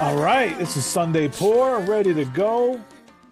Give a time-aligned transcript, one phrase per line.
[0.00, 2.82] All right, this is Sunday Pour, ready to go.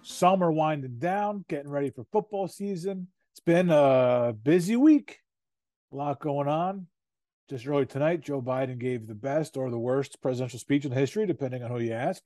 [0.03, 3.07] Summer winding down, getting ready for football season.
[3.33, 5.17] It's been a busy week,
[5.91, 6.85] a lot going on.
[7.49, 11.25] Just early tonight, Joe Biden gave the best or the worst presidential speech in history,
[11.25, 12.21] depending on who you ask.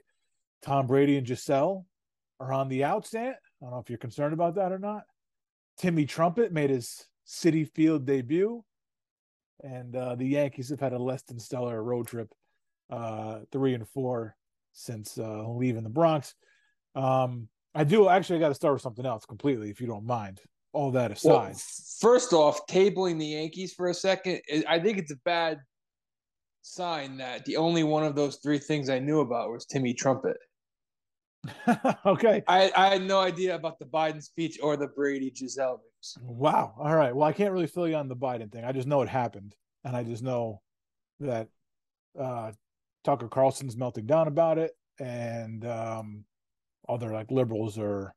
[0.62, 1.86] Tom Brady and Gisele
[2.42, 3.36] are on the outstand.
[3.36, 5.04] I don't know if you're concerned about that or not.
[5.78, 8.62] Timmy Trumpet made his Citi Field debut,
[9.64, 12.28] and uh, the Yankees have had a less than stellar road trip
[12.90, 14.36] uh, three and four
[14.74, 16.36] since uh, leaving the Bronx.
[16.96, 18.38] Um, I do actually.
[18.38, 20.42] I got to start with something else completely, if you don't mind.
[20.74, 21.62] All that aside, well,
[22.02, 25.60] first off, tabling the Yankees for a second, I think it's a bad
[26.64, 30.38] sign that the only one of those three things I knew about was Timmy Trumpet.
[32.06, 36.18] okay, I, I had no idea about the Biden speech or the Brady Gisele news.
[36.22, 36.74] Wow.
[36.80, 37.14] All right.
[37.14, 38.64] Well, I can't really fill you on the Biden thing.
[38.64, 40.62] I just know it happened, and I just know
[41.20, 41.50] that
[42.20, 42.54] uh,
[43.04, 46.26] Tucker Carlson's melting down about it, and um,
[46.88, 48.14] other like liberals are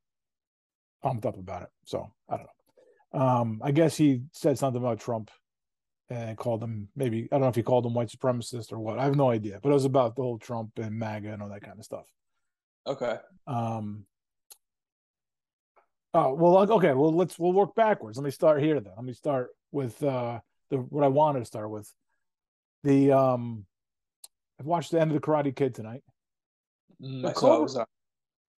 [1.02, 1.68] pumped up about it.
[1.84, 3.20] So I don't know.
[3.20, 5.30] Um, I guess he said something about Trump
[6.08, 8.98] and called him maybe I don't know if he called him white supremacist or what.
[8.98, 11.48] I have no idea, but it was about the whole Trump and MAGA and all
[11.48, 12.06] that kind of stuff.
[12.86, 13.16] Okay.
[13.46, 14.04] Um.
[16.14, 16.94] Oh well, okay.
[16.94, 18.16] Well, let's we'll work backwards.
[18.16, 18.92] Let me start here then.
[18.96, 20.40] Let me start with uh
[20.70, 21.92] the what I wanted to start with.
[22.84, 23.66] The um
[24.58, 26.02] I've watched the end of the Karate Kid tonight.
[27.02, 27.86] Mm, the, Cobra,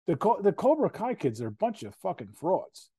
[0.07, 2.91] the, the Cobra Kai kids are a bunch of fucking frauds.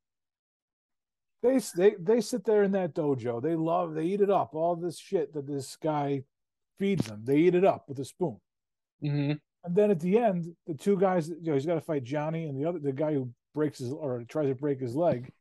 [1.42, 3.42] They they they sit there in that dojo.
[3.42, 3.94] They love.
[3.94, 4.53] They eat it up.
[4.53, 6.23] All this shit that this guy
[6.77, 7.22] feeds them.
[7.23, 8.39] They eat it up with a spoon.
[9.02, 9.33] Mm-hmm.
[9.64, 11.30] And then at the end, the two guys.
[11.30, 13.92] You know, he's got to fight Johnny and the other the guy who breaks his
[13.94, 15.32] or tries to break his leg.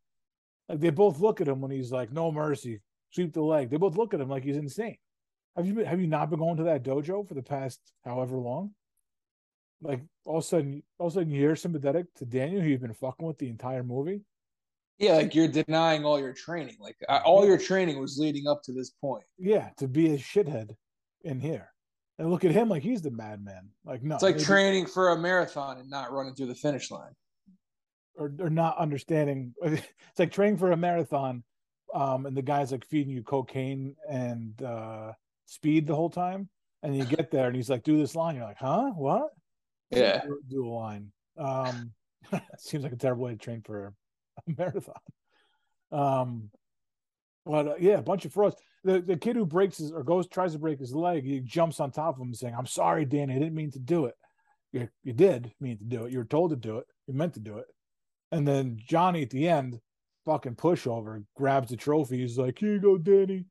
[0.68, 2.80] Like they both look at him when he's like, "No mercy,
[3.10, 4.98] sweep the leg." They both look at him like he's insane.
[5.56, 8.36] Have you been, have you not been going to that dojo for the past however
[8.36, 8.72] long?
[9.80, 12.80] Like all of a sudden, all of a sudden you're sympathetic to Daniel, who you've
[12.80, 14.22] been fucking with the entire movie.
[14.98, 16.76] Yeah, like you're denying all your training.
[16.80, 19.22] Like all your training was leading up to this point.
[19.38, 20.74] Yeah, to be a shithead
[21.22, 21.72] in here.
[22.18, 23.68] And look at him like he's the madman.
[23.84, 27.12] Like no, it's like training for a marathon and not running through the finish line,
[28.16, 29.54] or or not understanding.
[29.62, 31.44] It's like training for a marathon,
[31.94, 35.12] um, and the guy's like feeding you cocaine and uh,
[35.48, 36.48] speed the whole time,
[36.82, 38.90] and you get there and he's like, "Do this line." You're like, "Huh?
[38.90, 39.30] What?"
[39.90, 41.10] Yeah, do, a line.
[41.36, 41.92] Um,
[42.58, 44.94] seems like a terrible way to train for a marathon.
[45.90, 46.50] Um,
[47.44, 48.56] but uh, yeah, a bunch of frauds.
[48.84, 51.80] The the kid who breaks his or goes tries to break his leg, he jumps
[51.80, 54.14] on top of him saying, "I'm sorry, Danny, I didn't mean to do it."
[54.72, 56.12] You, you did mean to do it.
[56.12, 56.86] You were told to do it.
[57.06, 57.64] You meant to do it.
[58.32, 59.80] And then Johnny at the end,
[60.26, 62.18] fucking pushover, grabs the trophy.
[62.18, 63.46] He's like, "Here you go, Danny."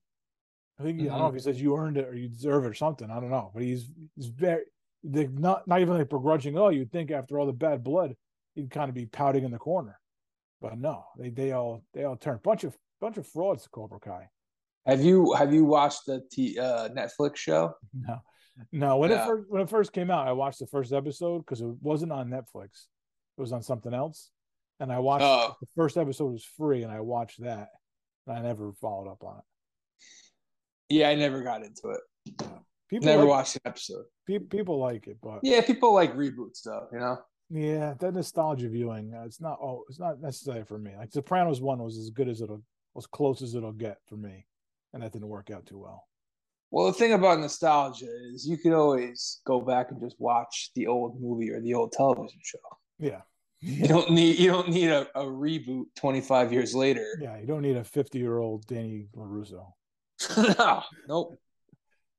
[0.80, 1.08] I think mm-hmm.
[1.08, 3.10] I don't know if he says you earned it or you deserve it or something.
[3.10, 4.64] I don't know, but he's he's very
[5.04, 6.58] not not even like begrudging.
[6.58, 8.16] Oh, you'd think after all the bad blood,
[8.56, 10.00] he'd kind of be pouting in the corner,
[10.62, 14.00] but no, they they all they all turn bunch of bunch of frauds to Cobra
[14.00, 14.30] Kai.
[14.86, 17.74] Have you have you watched the T, uh, Netflix show?
[17.94, 18.20] No,
[18.72, 18.98] no.
[18.98, 21.68] When it first when it first came out, I watched the first episode because it
[21.82, 22.88] wasn't on Netflix.
[23.38, 24.32] It was on something else,
[24.80, 25.56] and I watched oh.
[25.62, 27.70] the first episode was free, and I watched that,
[28.26, 29.44] and I never followed up on it.
[30.90, 32.48] Yeah, I never got into it.
[32.90, 34.06] People never like, watched an episode.
[34.26, 36.86] People like it, but yeah, people like reboot stuff.
[36.92, 37.18] You know.
[37.50, 39.14] Yeah, that nostalgia viewing.
[39.14, 39.58] Uh, it's not.
[39.62, 40.94] Oh, it's not necessary for me.
[40.98, 42.64] Like Sopranos one was as good as it'll,
[42.98, 44.46] as close as it'll get for me,
[44.94, 46.06] and that didn't work out too well.
[46.72, 50.88] Well, the thing about nostalgia is you can always go back and just watch the
[50.88, 52.60] old movie or the old television show.
[53.00, 53.22] Yeah.
[53.60, 57.06] You don't need you don't need a, a reboot 25 years later.
[57.20, 59.72] Yeah, you don't need a 50 year old Danny LaRusso.
[60.38, 61.40] no, nope.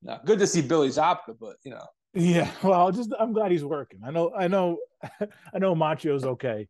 [0.02, 1.86] No, good to see Billy Zabka, but you know.
[2.14, 4.00] Yeah, well, just I'm glad he's working.
[4.04, 4.78] I know, I know,
[5.54, 6.66] I know Macchio's okay.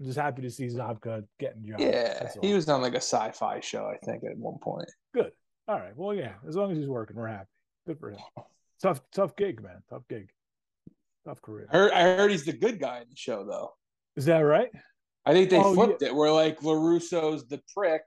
[0.00, 1.82] I'm just happy to see Zabka getting jobs.
[1.82, 4.88] Yeah, he was on like a sci-fi show, I think, at one point.
[5.12, 5.32] Good.
[5.66, 5.96] All right.
[5.96, 7.48] Well, yeah, as long as he's working, we're happy.
[7.86, 8.20] Good for him.
[8.80, 9.82] Tough, tough gig, man.
[9.90, 10.30] Tough gig.
[11.26, 11.68] Tough career.
[11.70, 13.74] I heard, I heard he's the good guy in the show, though.
[14.16, 14.70] Is that right?
[15.26, 16.08] I think they oh, flipped yeah.
[16.08, 16.14] it.
[16.14, 18.02] Where like LaRusso's the prick,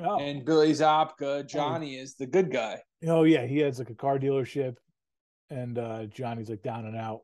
[0.00, 0.18] Oh.
[0.18, 2.02] And Billy Zabka, Johnny oh.
[2.02, 2.80] is the good guy.
[3.06, 4.76] Oh yeah, he has like a car dealership,
[5.50, 7.20] and uh Johnny's like down and out.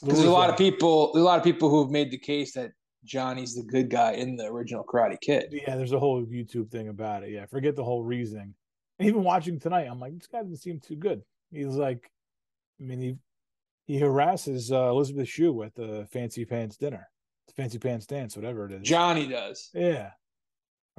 [0.00, 2.18] Because there's a lot of people, there's a lot of people who have made the
[2.18, 2.72] case that
[3.04, 5.46] Johnny's the good guy in the original Karate Kid.
[5.50, 7.30] Yeah, there's a whole YouTube thing about it.
[7.30, 8.54] Yeah, forget the whole reasoning.
[8.98, 11.22] And even watching tonight, I'm like, this guy doesn't seem too good.
[11.50, 12.10] He's like,
[12.80, 13.16] I mean, he
[13.86, 17.08] he harasses uh, Elizabeth Shue at the fancy pants dinner,
[17.46, 18.82] the fancy pants dance, whatever it is.
[18.82, 19.70] Johnny does.
[19.74, 20.10] Yeah,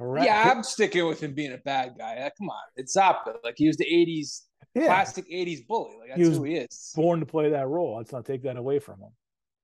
[0.00, 2.30] yeah, I'm sticking with him being a bad guy.
[2.36, 3.36] come on, it's Zabka.
[3.44, 4.42] Like he was the '80s
[4.74, 4.86] Yeah.
[4.86, 5.96] classic '80s bully.
[6.00, 6.92] Like that's He was who he is.
[6.94, 7.96] Born to play that role.
[7.96, 9.10] Let's not take that away from him.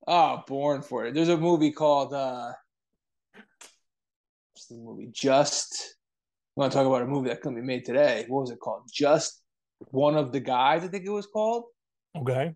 [0.07, 1.13] Oh, born for it.
[1.13, 2.51] There's a movie called uh
[4.53, 5.09] what's the movie?
[5.11, 5.95] Just
[6.57, 8.25] I want to talk about a movie that couldn't be made today.
[8.27, 8.83] What was it called?
[8.91, 9.41] Just
[9.89, 11.65] one of the guys, I think it was called,
[12.15, 12.53] Okay.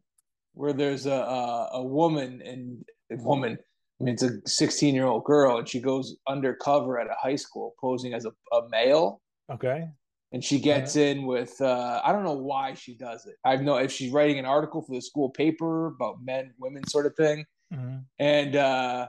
[0.53, 3.57] where there's a a, a woman and a woman.
[3.99, 7.37] I mean, it's a 16 year old girl, and she goes undercover at a high
[7.37, 9.21] school, posing as a, a male,
[9.51, 9.87] Okay.
[10.33, 11.59] and she gets in with.
[11.61, 13.35] Uh, I don't know why she does it.
[13.45, 17.05] I know if she's writing an article for the school paper about men, women, sort
[17.05, 17.45] of thing.
[17.73, 18.03] Mhm.
[18.19, 19.07] And uh,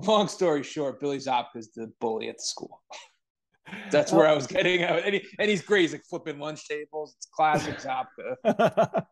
[0.00, 2.82] long story short, Billy Zabka's the bully at the school.
[3.90, 5.04] That's where I was getting at.
[5.04, 5.82] And, he, and he's great.
[5.82, 7.14] He's like flipping lunch tables.
[7.16, 8.36] It's classic Zabka.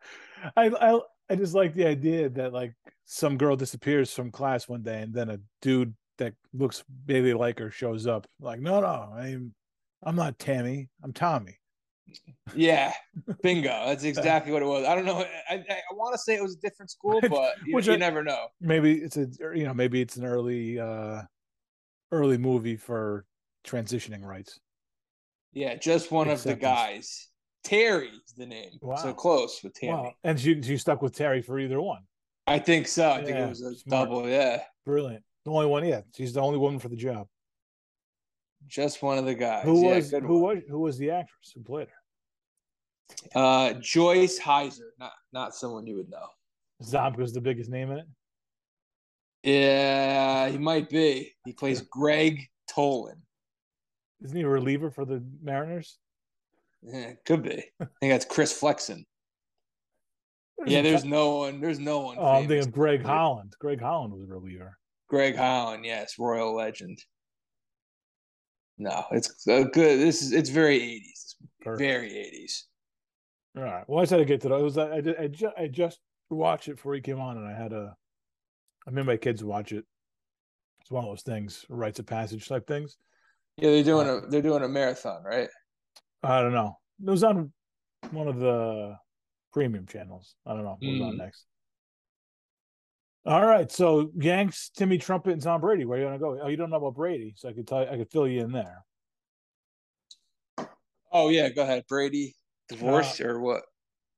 [0.56, 1.00] I, I
[1.32, 2.75] I just like the idea that like
[3.06, 7.58] some girl disappears from class one day and then a dude that looks maybe like
[7.58, 8.26] her shows up.
[8.38, 9.55] Like, no, no, I'm
[10.02, 10.90] I'm not Tammy.
[11.02, 11.58] I'm Tommy.
[12.55, 12.93] Yeah,
[13.43, 13.70] bingo.
[13.87, 14.84] That's exactly what it was.
[14.84, 15.25] I don't know.
[15.49, 17.94] I, I, I want to say it was a different school, but you, Which you
[17.94, 18.49] I- never know.
[18.61, 21.23] Maybe it's a you know maybe it's an early uh
[22.11, 23.25] early movie for
[23.64, 24.61] transitioning rights.
[25.55, 27.29] Yeah, just one of the guys.
[27.64, 28.70] Terry's the name.
[28.80, 28.96] Wow.
[28.96, 29.92] So close with Tammy.
[29.92, 30.12] Wow.
[30.24, 32.02] And she she stuck with Terry for either one.
[32.46, 33.10] I think so.
[33.10, 34.08] I think Yeah, it was a smart.
[34.08, 34.28] double.
[34.28, 35.22] Yeah, Brilliant.
[35.44, 36.00] The only one, yeah.
[36.16, 37.26] She's the only woman for the job.
[38.66, 39.64] just one of the guys.
[39.64, 40.56] Who yeah, was who one.
[40.56, 43.40] was who was the actress who played her?
[43.40, 44.88] Uh, Joyce Hyser.
[44.98, 46.26] Not not someone you would know.
[46.82, 48.06] Zabka's the biggest name in it.
[49.44, 51.32] Yeah, he might be.
[51.44, 53.20] He plays Greg Tolan.
[54.22, 55.98] Isn't he a reliever for the Mariners?
[56.82, 57.64] Yeah, it could be.
[57.81, 59.05] I think that's Chris Flexen.
[60.67, 61.61] Yeah, there's no one.
[61.61, 62.17] There's no one.
[62.19, 63.55] Oh, I'm thinking of Greg Holland.
[63.58, 64.79] Greg Holland was a reliever.
[65.08, 66.99] Greg Holland, yes, Royal Legend.
[68.79, 70.00] No, it's uh, good.
[70.00, 71.34] This is it's very 80s.
[71.61, 71.81] Perfect.
[71.81, 72.62] Very 80s.
[73.56, 73.84] All right.
[73.87, 74.58] Well, I said to get to that.
[74.58, 76.00] It was I did, I, just, I just
[76.31, 77.94] watched it before he came on, and I had a.
[78.87, 79.84] I made my kids watch it.
[80.81, 82.96] It's one of those things, rites of passage type things.
[83.56, 85.49] Yeah, they're doing a they're doing a marathon, right?
[86.22, 86.78] I don't know.
[87.04, 87.52] It was on
[88.10, 88.96] one of the
[89.52, 90.34] premium channels.
[90.46, 91.19] I don't know what was on Mm.
[91.19, 91.46] next.
[93.24, 95.84] All right, so Yanks, Timmy Trumpet, and Tom Brady.
[95.84, 96.40] Where are you gonna go?
[96.42, 97.82] Oh, you don't know about Brady, so I could tell.
[97.84, 98.84] You, I could fill you in there.
[101.12, 101.84] Oh yeah, go ahead.
[101.88, 102.34] Brady
[102.69, 103.62] divorced Uh, or what?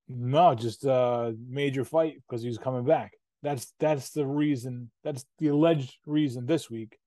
[0.09, 3.13] No, just uh major fight because he's coming back.
[3.43, 4.91] That's that's the reason.
[5.03, 6.99] That's the alleged reason this week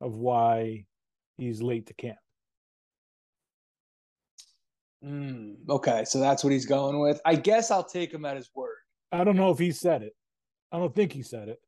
[0.00, 0.84] of why
[1.38, 2.18] he's late to camp.
[5.04, 7.20] Mm, okay, so that's what he's going with.
[7.24, 8.76] I guess I'll take him at his word.
[9.10, 10.14] I don't know if he said it.
[10.70, 11.60] I don't think he said it.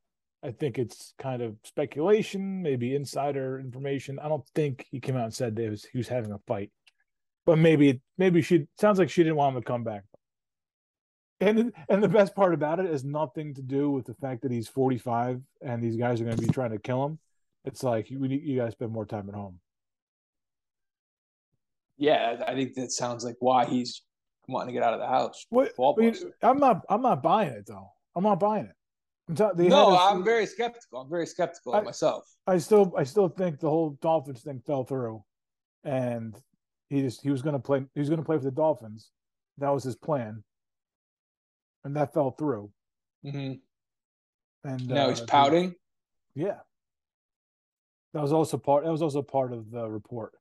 [0.43, 4.19] I think it's kind of speculation, maybe insider information.
[4.19, 6.39] I don't think he came out and said that he was, he was having a
[6.47, 6.71] fight,
[7.47, 10.05] but maybe maybe she sounds like she didn't want him to come back.
[11.41, 14.53] And and the best part about it is nothing to do with the fact that
[14.53, 17.19] he's 45 and these guys are going to be trying to kill him.
[17.65, 19.61] It's like you you guys spend more time at home.
[21.96, 24.02] Yeah, I think that sounds like why he's
[24.49, 25.46] wanting to get out of the house.
[25.50, 25.75] What?
[25.76, 27.90] Ball I mean, I'm not I'm not buying it though.
[28.16, 29.40] I'm not buying it.
[29.40, 31.00] I'm No, I'm very skeptical.
[31.00, 32.25] I'm very skeptical I- of myself.
[32.47, 35.25] I still I still think the whole Dolphins thing fell through,
[35.83, 36.37] and
[36.90, 39.11] he just he was going to play he was going to play for the Dolphins.
[39.59, 40.42] That was his plan,
[41.85, 42.71] and that fell through.
[43.23, 43.52] hmm
[44.64, 45.75] And Now uh, he's pouting.
[46.35, 46.59] Yeah,
[48.12, 48.85] that was also part.
[48.85, 50.33] That was also part of the report.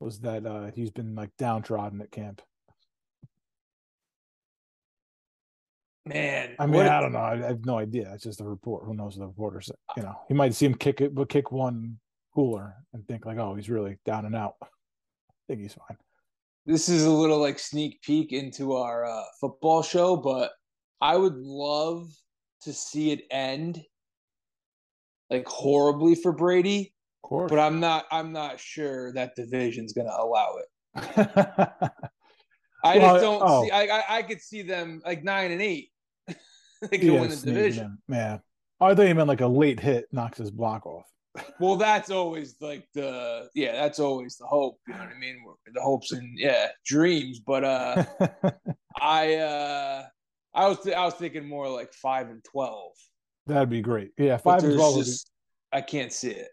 [0.00, 2.42] Was that uh, he's been like downtrodden at camp?
[6.06, 7.18] Man, I mean, I don't know.
[7.18, 8.10] I, I have no idea.
[8.14, 8.84] It's just a report.
[8.84, 9.76] Who knows what the reporter said?
[9.96, 11.98] You know, he might see him kick it, but kick one
[12.34, 14.54] cooler and think like, oh, he's really down and out.
[14.62, 14.66] I
[15.46, 15.98] think he's fine.
[16.64, 20.52] this is a little like sneak peek into our uh, football show, but
[21.00, 22.10] I would love
[22.62, 23.82] to see it end
[25.30, 26.92] like horribly for Brady,
[27.22, 27.50] Of course.
[27.50, 28.06] but I'm not.
[28.10, 30.66] I'm not sure that division's going to allow it.
[32.82, 33.64] I Well, just don't oh.
[33.64, 33.70] see.
[33.70, 35.90] I, I I could see them like nine and eight.
[36.26, 36.34] they
[36.98, 37.98] could Yeah, win the division.
[38.08, 38.38] Yeah.
[38.80, 41.04] I thought you meant like a late hit knocks his block off.
[41.60, 43.72] Well, that's always like the yeah.
[43.72, 44.78] That's always the hope.
[44.88, 45.44] You know what I mean?
[45.74, 47.38] The hopes and yeah dreams.
[47.40, 48.04] But uh,
[49.00, 50.06] I uh,
[50.54, 52.92] I was I was thinking more like five and twelve.
[53.46, 54.10] That'd be great.
[54.18, 54.96] Yeah, five and twelve.
[54.96, 55.12] would be-
[55.72, 56.48] I can't see it.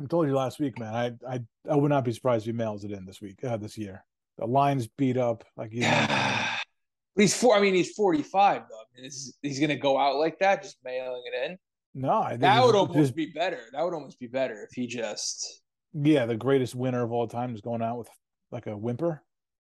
[0.00, 0.94] I told you last week, man.
[0.94, 3.56] I I I would not be surprised if he mails it in this week, uh,
[3.56, 4.04] this year.
[4.38, 5.86] The line's beat up, like you.
[7.16, 7.56] He's four.
[7.56, 8.76] I mean, he's forty five though.
[8.76, 11.58] I mean, is, he's gonna go out like that, just mailing it in.
[11.94, 13.60] No, I think That would almost just- be better.
[13.72, 15.62] That would almost be better if he just
[15.94, 18.08] yeah, the greatest winner of all time is going out with
[18.50, 19.22] like a whimper.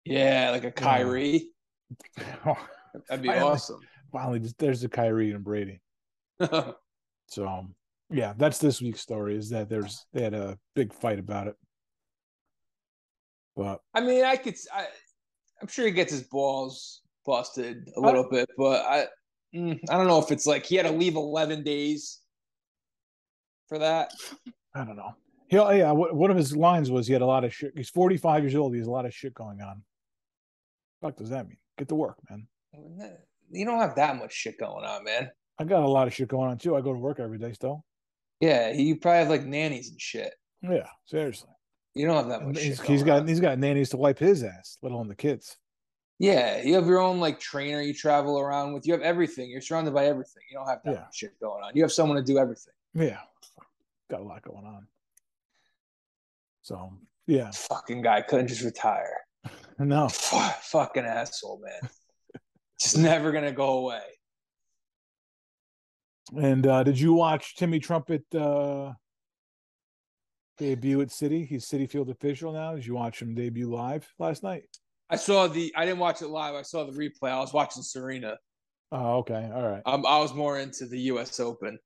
[0.05, 1.49] Yeah, like a Kyrie.
[2.17, 3.39] That'd be Finally.
[3.41, 3.81] awesome.
[4.13, 5.81] Finally, just, there's the Kyrie and Brady.
[7.29, 7.75] So um,
[8.13, 9.37] yeah, that's this week's story.
[9.37, 11.57] Is that there's they had a big fight about it,
[13.57, 14.55] but I mean, I could.
[14.73, 14.87] I,
[15.61, 19.07] I'm sure he gets his balls busted a little bit, but I,
[19.55, 22.21] mm, I don't know if it's like he had to leave 11 days
[23.69, 24.13] for that.
[24.75, 25.15] I don't know.
[25.49, 27.73] He, yeah, one of his lines was he had a lot of shit.
[27.77, 28.73] He's 45 years old.
[28.73, 29.83] He has a lot of shit going on.
[31.01, 31.59] What does that mean?
[31.79, 32.47] Get to work, man.
[33.51, 35.31] You don't have that much shit going on, man.
[35.59, 36.75] I got a lot of shit going on too.
[36.75, 37.85] I go to work every day still.
[38.43, 40.35] Yeah, you probably have like nannies and shit.
[40.63, 41.49] Yeah, seriously.
[41.95, 42.61] You don't have that much.
[42.61, 43.29] he's, he's got on.
[43.29, 45.57] he's got nannies to wipe his ass, let alone the kids.
[46.19, 48.85] Yeah, you have your own like trainer you travel around with.
[48.85, 49.49] You have everything.
[49.49, 50.43] You're surrounded by everything.
[50.51, 51.05] You don't have that Yeah.
[51.15, 51.71] shit going on.
[51.77, 52.75] You have someone to do everything.
[52.95, 53.19] Yeah,
[54.11, 54.89] got a lot going on.
[56.63, 56.93] So
[57.29, 59.19] yeah, Fucking guy couldn't just retire.
[59.79, 61.91] no, Fu- fucking asshole, man.
[62.81, 64.03] just never gonna go away.
[66.37, 68.93] And uh, did you watch Timmy Trumpet uh,
[70.59, 71.45] debut at City?
[71.45, 72.75] He's Citi Field official now.
[72.75, 74.65] Did you watch him debut live last night?
[75.11, 75.73] I saw the.
[75.77, 76.55] I didn't watch it live.
[76.55, 77.31] I saw the replay.
[77.31, 78.39] I was watching Serena.
[78.93, 79.83] Oh, okay, all right.
[79.85, 81.39] Um, I was more into the U.S.
[81.39, 81.79] Open.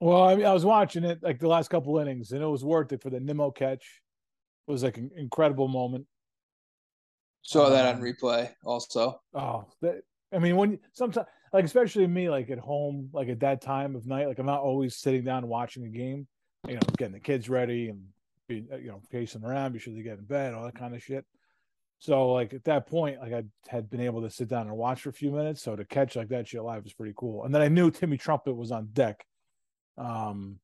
[0.00, 2.64] Well, I mean, I was watching it like the last couple innings, and it was
[2.64, 4.02] worth it for the Nimmo catch.
[4.66, 6.06] It was like an incredible moment.
[7.42, 9.20] Saw that on Um, replay also.
[9.34, 10.02] Oh, that,
[10.32, 14.06] I mean, when sometimes, like especially me, like at home, like at that time of
[14.06, 16.26] night, like I'm not always sitting down watching a game.
[16.66, 18.02] You know, getting the kids ready and
[18.48, 21.02] be, you know, pacing around, be sure they get in bed, all that kind of
[21.02, 21.24] shit.
[22.00, 25.02] So, like at that point, like I had been able to sit down and watch
[25.02, 25.62] for a few minutes.
[25.62, 27.44] So to catch like that shit live was pretty cool.
[27.44, 29.24] And then I knew Timmy Trumpet was on deck.
[29.96, 30.58] Um,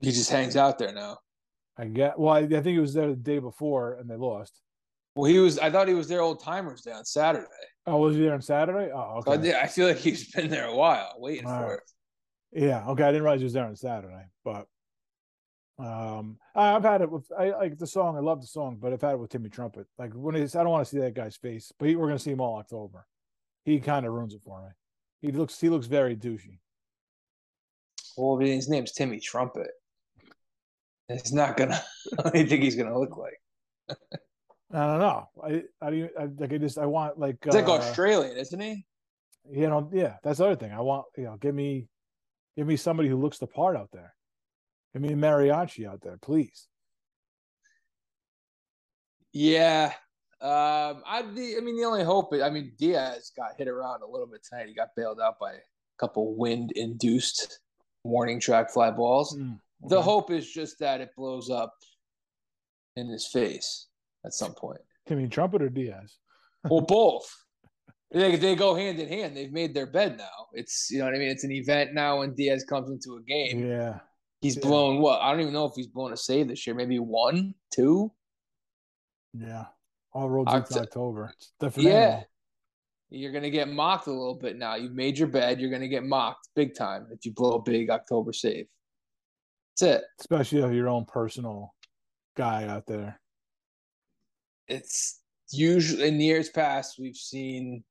[0.00, 1.18] He just hangs out there now.
[1.78, 4.60] I get well, I, I think he was there the day before and they lost.
[5.14, 5.58] Well, he was.
[5.58, 7.46] I thought he was there old timers day on Saturday.
[7.86, 8.92] Oh, was he there on Saturday?
[8.94, 9.42] Oh, So I, okay.
[9.42, 11.78] did, I feel like he's been there a while, waiting All for right.
[12.52, 12.62] it.
[12.64, 13.04] Yeah, okay.
[13.04, 14.66] I didn't realize he was there on Saturday, but
[15.78, 18.16] um, I've had it with I like the song.
[18.16, 19.86] I love the song, but I've had it with Timmy Trumpet.
[19.98, 22.18] Like when he's, I don't want to see that guy's face, but he, we're gonna
[22.18, 23.06] see him all October.
[23.64, 24.68] He kind of ruins it for me.
[25.22, 26.58] He looks he looks very douchey.
[28.16, 29.70] Well, his name's Timmy Trumpet.
[31.08, 31.82] It's not gonna.
[32.18, 33.98] I don't think he's gonna look like.
[34.72, 35.28] I don't know.
[35.42, 38.84] I I, do I like I just I want like like uh, Australian, isn't he?
[39.50, 40.70] you know yeah that's the other thing.
[40.72, 41.88] I want you know give me
[42.56, 44.14] give me somebody who looks the part out there.
[44.92, 46.66] Give me a mariachi out there, please.
[49.32, 49.92] Yeah.
[50.40, 54.06] Um, I, the, I mean, the only hope, I mean, Diaz got hit around a
[54.06, 54.68] little bit tonight.
[54.68, 55.58] He got bailed out by a
[55.98, 57.60] couple wind induced
[58.04, 59.36] warning track fly balls.
[59.36, 61.74] Mm, The hope is just that it blows up
[62.96, 63.86] in his face
[64.24, 64.80] at some point.
[65.08, 66.16] Timmy Trumpet or Diaz?
[66.68, 67.28] Well, both.
[68.12, 69.36] They, they go hand in hand.
[69.36, 70.46] They've made their bed now.
[70.52, 71.28] It's, you know what I mean?
[71.28, 73.64] It's an event now when Diaz comes into a game.
[73.66, 74.00] Yeah.
[74.40, 74.62] He's Yeah.
[74.62, 75.20] blown what?
[75.20, 76.74] I don't even know if he's blown a save this year.
[76.74, 78.10] Maybe one, two.
[79.32, 79.66] Yeah.
[80.12, 81.32] All roads Oct- October.
[81.36, 81.88] It's different.
[81.88, 82.22] Yeah.
[83.12, 84.76] You're gonna get mocked a little bit now.
[84.76, 85.60] You've made your bed.
[85.60, 88.66] You're gonna get mocked big time if you blow a big October save.
[89.80, 90.04] That's it.
[90.20, 91.74] Especially if your own personal
[92.36, 93.20] guy out there.
[94.70, 97.82] It's usually in years past we've seen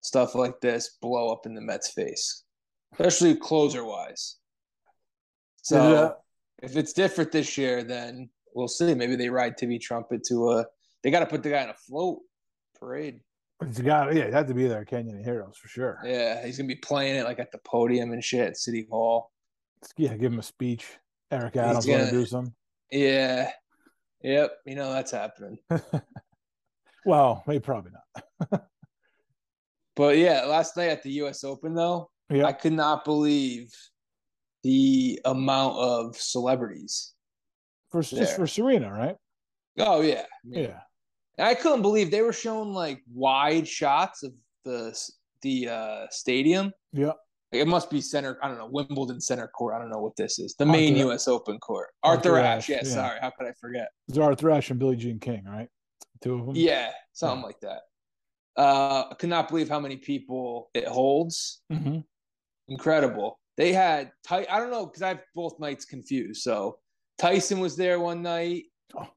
[0.00, 2.44] stuff like this blow up in the Mets' face,
[2.92, 4.36] especially closer wise.
[5.62, 6.66] So Yeah.
[6.66, 8.94] if it's different this year, then we'll see.
[8.94, 10.66] Maybe they ride Timmy Trumpet to a.
[11.02, 12.20] They got to put the guy in a float
[12.78, 13.20] parade.
[13.60, 16.00] It's got yeah, have to be there, Canyon of Heroes for sure.
[16.04, 19.32] Yeah, he's gonna be playing it like at the podium and shit at City Hall.
[19.96, 20.86] Yeah, give him a speech.
[21.30, 22.54] Eric Adams gonna- to do some.
[22.90, 23.50] Yeah.
[24.22, 24.52] Yep.
[24.66, 25.58] You know that's happening.
[27.06, 28.62] Well, maybe probably not.
[29.96, 32.44] But yeah, last night at the US Open though, Yeah.
[32.44, 33.72] I could not believe
[34.62, 37.14] the amount of celebrities.
[37.90, 39.16] For just for Serena, right?
[39.78, 40.26] Oh yeah.
[40.44, 40.80] Mean, Yeah.
[41.38, 44.34] I couldn't believe they were showing like wide shots of
[44.64, 44.96] the
[45.42, 46.72] the uh stadium.
[46.92, 47.12] Yeah.
[47.50, 49.74] It must be center, I don't know, Wimbledon center court.
[49.74, 50.54] I don't know what this is.
[50.58, 51.88] The main Arthur- US Open court.
[52.02, 52.68] Arthur Arthur, Ashe, Ashe.
[52.68, 52.94] Yeah, yeah.
[52.94, 53.18] sorry.
[53.20, 53.88] How could I forget?
[54.08, 55.68] It's Arthur Ashe and Billie Jean King, right?
[56.22, 56.54] Two of them.
[56.56, 57.80] Yeah, something like that.
[58.56, 61.62] Uh, I could not believe how many people it holds.
[61.70, 61.98] hmm
[62.68, 63.38] Incredible.
[63.56, 66.42] They had I don't know because I have both nights confused.
[66.42, 66.78] So
[67.18, 68.64] Tyson was there one night.
[68.96, 69.08] Oh.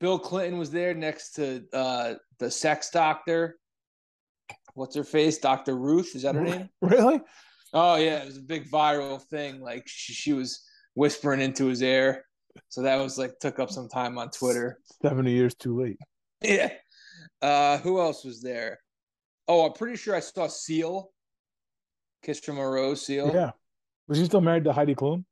[0.00, 3.58] Bill Clinton was there next to uh, the sex doctor.
[4.74, 5.38] What's her face?
[5.38, 5.76] Dr.
[5.76, 6.14] Ruth.
[6.14, 6.68] Is that her name?
[6.80, 7.20] Really?
[7.72, 9.60] Oh yeah, it was a big viral thing.
[9.60, 12.24] Like she, she was whispering into his ear.
[12.68, 14.78] So that was like took up some time on Twitter.
[15.02, 15.98] Seventy years too late.
[16.42, 16.72] Yeah.
[17.40, 18.80] Uh, who else was there?
[19.46, 21.10] Oh, I'm pretty sure I saw Seal.
[22.22, 23.30] Kiss from a Rose, Seal.
[23.32, 23.52] Yeah.
[24.08, 25.24] Was he still married to Heidi Klum?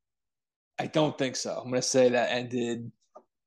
[0.78, 1.58] I don't think so.
[1.58, 2.92] I'm gonna say that ended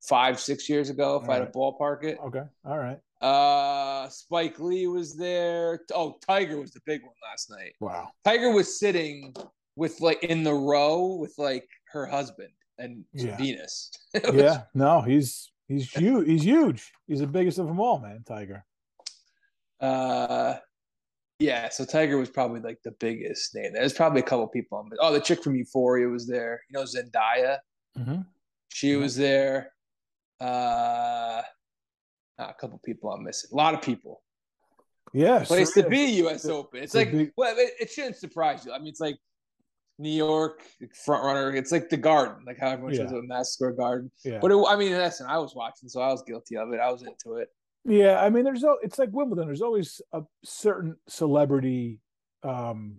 [0.01, 1.17] five, six years ago.
[1.17, 1.53] If All I had right.
[1.53, 2.17] to ballpark it.
[2.25, 2.43] Okay.
[2.65, 3.00] All right.
[3.21, 5.81] Uh, Spike Lee was there.
[5.93, 7.73] Oh, Tiger was the big one last night.
[7.81, 8.09] Wow.
[8.23, 9.33] Tiger was sitting
[9.75, 13.35] with like in the row with like her husband and Yeah.
[13.38, 13.91] Venus.
[14.13, 14.63] Was- Yeah.
[14.73, 16.27] No, he's he's huge.
[16.27, 16.91] He's huge.
[17.07, 18.23] He's the biggest of them all, man.
[18.25, 18.65] Tiger.
[19.81, 20.55] Uh,
[21.39, 21.69] yeah.
[21.69, 23.73] So Tiger was probably like the biggest name.
[23.73, 24.89] There's probably a couple people on.
[24.99, 26.61] Oh, the chick from Euphoria was there.
[26.69, 27.57] You know Zendaya.
[27.97, 28.21] Mm-hmm.
[28.69, 28.97] She Yeah.
[28.97, 29.73] was there.
[30.39, 31.41] Uh,
[32.39, 33.50] ah, a couple people I'm missing.
[33.53, 34.22] A lot of people.
[35.13, 35.43] Yeah.
[35.43, 36.46] Place Serena- to be, U.S.
[36.46, 36.81] Open.
[36.84, 38.72] It's like big- well, it, it shouldn't surprise you.
[38.72, 39.17] I mean, it's like
[39.98, 40.62] New York
[41.03, 41.53] front runner.
[41.55, 43.17] It's like the Garden, like how everyone shows Yeah.
[43.17, 44.12] up at Madison Square Garden.
[44.24, 44.39] Yeah.
[44.41, 46.79] But it, I mean, in essence, I was watching, so I was guilty of it.
[46.79, 47.50] I was into it.
[47.86, 49.46] Yeah, I mean, there's it's like Wimbledon.
[49.48, 52.00] There's always a certain celebrity,
[52.43, 52.98] um,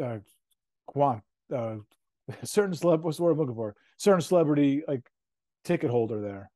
[0.00, 0.18] uh,
[0.86, 1.22] quant,
[1.54, 1.76] uh,
[2.44, 3.00] certain celeb.
[3.00, 3.74] What's the word I'm looking for?
[3.96, 5.02] Certain celebrity like
[5.64, 6.50] ticket holder there.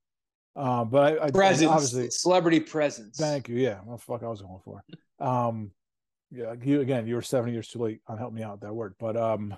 [0.55, 3.17] Um, but I, I Presence, obviously, celebrity presence.
[3.17, 3.57] thank you.
[3.57, 4.85] Yeah, what the fuck I was going for.
[5.19, 5.71] Um,
[6.31, 7.07] yeah, you again.
[7.07, 9.57] You were seven years too late on helping me out with that word, but um,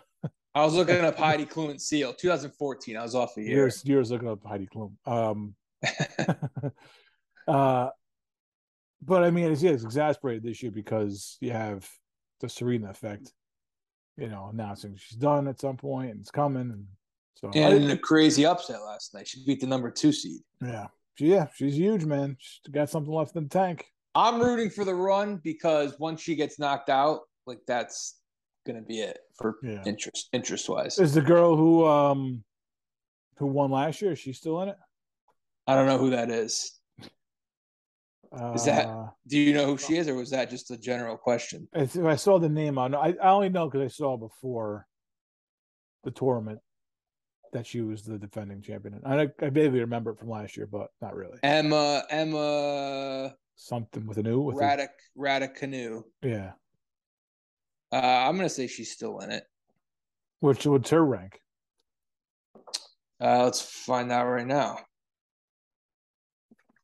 [0.55, 2.97] I was looking up Heidi Klum and Seal, 2014.
[2.97, 3.51] I was off a year.
[3.51, 4.93] years years looking up Heidi Klum.
[5.05, 5.55] Um,
[7.49, 7.91] uh,
[9.03, 11.89] but I mean, it's yeah, it's exasperated this year because you have
[12.41, 13.33] the Serena effect.
[14.17, 16.87] You know, announcing she's done at some point and it's coming, and
[17.35, 19.27] so and a crazy upset last night.
[19.29, 20.41] She beat the number two seed.
[20.63, 22.37] yeah, she, yeah, she's huge, man.
[22.39, 23.87] She's got something left in the tank.
[24.15, 28.21] I'm rooting for the run because once she gets knocked out, like that's
[28.67, 29.83] gonna be it for Yeah.
[29.85, 30.99] interest interest wise.
[30.99, 32.45] Is the girl who um
[33.39, 34.13] who won last year?
[34.13, 34.77] Is she still in it?
[35.67, 36.79] I don't know who that is.
[38.33, 38.89] Uh, Is that-
[39.29, 41.69] Do you know who she is, or was that just a general question?
[41.75, 42.95] I, I saw the name on.
[42.95, 44.87] I I only know because I saw before
[46.05, 46.61] the tournament
[47.55, 49.01] that she was the defending champion.
[49.07, 51.39] I I vaguely remember it from last year, but not really.
[51.43, 56.03] Emma Emma Something with a new with a, Radek Raducanu.
[56.23, 56.53] yeah.
[57.93, 59.45] Uh, I'm gonna say she's still in it.
[60.41, 61.41] Which what's her rank?
[63.21, 64.79] Uh, let's find out right now.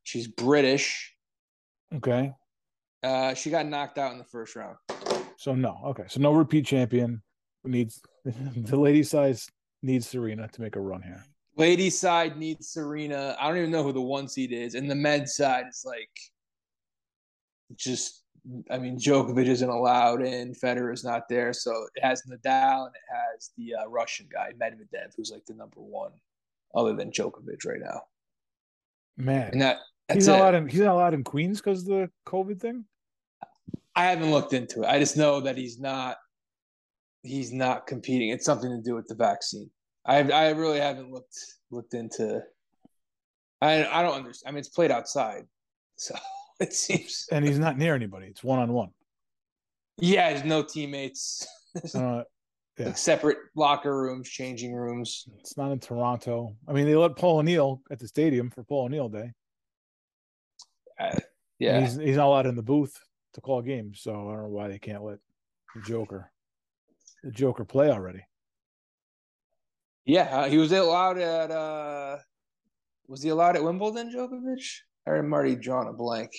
[0.05, 1.15] She's British.
[1.93, 2.33] Okay,
[3.03, 4.77] Uh, she got knocked out in the first round.
[5.37, 5.81] so no.
[5.87, 7.21] Okay, so no repeat champion.
[7.65, 9.49] Needs the lady size
[9.83, 11.25] needs Serena to make a run here.
[11.57, 13.37] Ladies side needs Serena.
[13.39, 16.11] I don't even know who the one seed is, and the men's side is like
[17.77, 18.23] just.
[18.71, 22.95] I mean, Djokovic isn't allowed and Federer is not there, so it has Nadal and
[22.95, 26.13] it has the uh, Russian guy Medvedev, who's like the number one,
[26.75, 28.01] other than Djokovic right now.
[29.19, 30.31] Man, And that that's he's it.
[30.31, 30.69] not allowed in.
[30.69, 32.87] He's not allowed in Queens because of the COVID thing.
[33.95, 34.87] I haven't looked into it.
[34.87, 36.17] I just know that he's not.
[37.23, 38.31] He's not competing.
[38.31, 39.71] It's something to do with the vaccine.
[40.07, 41.37] I I really haven't looked
[41.71, 42.41] looked into.
[43.61, 44.49] I I don't understand.
[44.49, 45.45] I mean, it's played outside,
[45.97, 46.15] so
[46.61, 47.27] it seems.
[47.31, 48.27] and he's not near anybody.
[48.27, 48.91] It's one on one.
[49.99, 51.47] Yeah, there's no teammates.
[51.95, 52.25] Uh,
[52.79, 52.95] Yeah.
[52.95, 55.29] Separate locker rooms, changing rooms.
[55.39, 56.57] It's not in Toronto.
[56.67, 59.31] I mean, they let Paul O'Neill at the stadium for Paul O'Neill Day.
[60.99, 61.21] And
[61.61, 62.99] Yeah, he's he's not allowed in the booth
[63.35, 65.19] to call games, so I don't know why they can't let
[65.77, 66.33] the Joker,
[67.31, 68.25] Joker play already.
[70.05, 70.23] yeah.
[70.41, 71.51] uh, He was allowed at.
[71.51, 72.19] uh
[73.09, 74.65] Was he allowed at Wimbledon, Djokovic?
[75.07, 76.31] I'm already drawn a blank.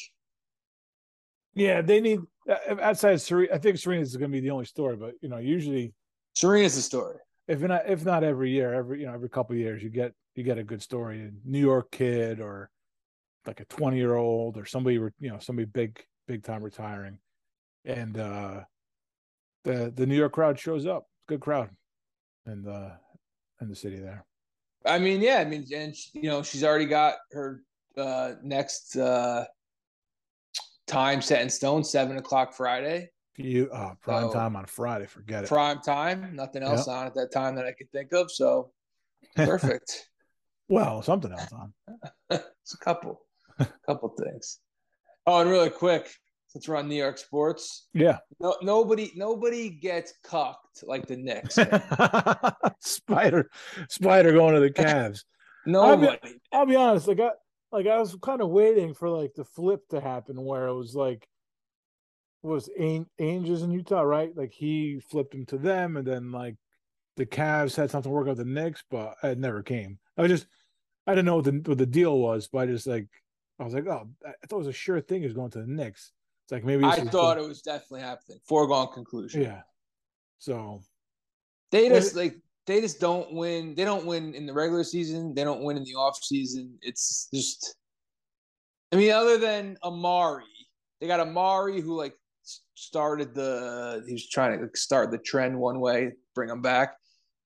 [1.54, 3.54] Yeah, they need uh, outside Serena.
[3.54, 5.94] I think Serena's going to be the only story, but you know, usually
[6.34, 7.18] Serena's the story.
[7.48, 10.14] if not if not every year, every you know every couple of years, you get
[10.36, 11.22] you get a good story.
[11.22, 12.70] A New York kid or
[13.46, 17.20] like a twenty year old or somebody you know somebody big big time retiring,
[17.84, 18.62] and uh
[19.64, 21.06] the the New York crowd shows up.
[21.28, 21.70] Good crowd,
[22.46, 22.92] in the
[23.62, 24.26] in the city there.
[24.86, 27.62] I mean, yeah, I mean, and you know, she's already got her
[27.98, 29.46] uh next uh
[30.88, 35.06] time set in stone, seven o'clock Friday, You uh, prime So- time on Friday.
[35.06, 35.48] Forget it.
[35.48, 36.36] prime time.
[36.36, 38.32] Nothing else on at that time that I could think of.
[38.32, 38.72] So
[39.36, 40.10] perfect.
[40.68, 41.74] well, something else on.
[42.32, 43.22] it's a couple,
[43.60, 44.60] a couple things.
[45.28, 46.10] Oh, and really quick,
[46.52, 48.18] since we're on New York sports, Yeah.
[48.42, 51.56] no, nobody, nobody gets cucked like the Knicks.
[52.80, 53.50] Spider,
[53.90, 55.24] Spider going to the Cavs.
[55.66, 56.18] Nobody.
[56.52, 57.30] I'll be honest, like I
[57.72, 60.96] like I was kind of waiting for like the flip to happen where it was
[60.96, 61.26] like
[62.42, 64.36] was An- Angels in Utah, right?
[64.36, 66.56] Like he flipped him to them, and then like
[67.16, 70.00] the Cavs had something to work out with the Knicks, but it never came.
[70.18, 70.48] I was just
[71.06, 73.08] I didn't know what the what the deal was, but I just like
[73.60, 75.60] I was like, oh, I thought it was a sure thing he was going to
[75.62, 76.12] the Knicks.
[76.52, 78.40] It's like maybe I thought it was definitely happening.
[78.46, 79.42] Foregone conclusion.
[79.42, 79.62] Yeah.
[80.38, 80.82] So
[81.72, 82.36] they just like
[82.68, 83.74] they just don't win.
[83.74, 85.34] They don't win in the regular season.
[85.34, 86.78] They don't win in the off season.
[86.82, 87.78] It's just,
[88.92, 90.42] I mean, other than Amar'e,
[91.00, 92.16] they got Amar'e who like
[92.74, 94.04] started the.
[94.06, 96.98] He was trying to start the trend one way, bring him back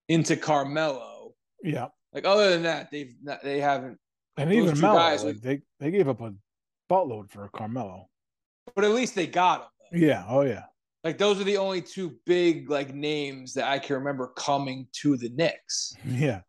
[0.10, 1.36] into Carmelo.
[1.62, 1.90] Yeah.
[2.12, 4.00] Like other than that, they've not, they haven't.
[4.38, 6.34] And even Melo, guys, like, they they gave up a
[6.90, 8.10] buttload for Carmelo.
[8.74, 9.68] But at least they got him.
[9.92, 10.08] Though.
[10.08, 10.26] Yeah.
[10.28, 10.64] Oh yeah.
[11.04, 15.18] Like those are the only two big like names that I can remember coming to
[15.18, 15.94] the Knicks.
[16.04, 16.42] Yeah.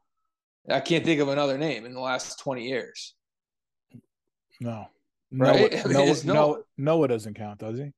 [0.69, 3.15] I can't think of another name in the last 20 years.
[4.61, 4.87] No.
[5.31, 5.71] Right?
[5.71, 7.93] Noah, I mean, Noah, Noah, Noah doesn't count, does he?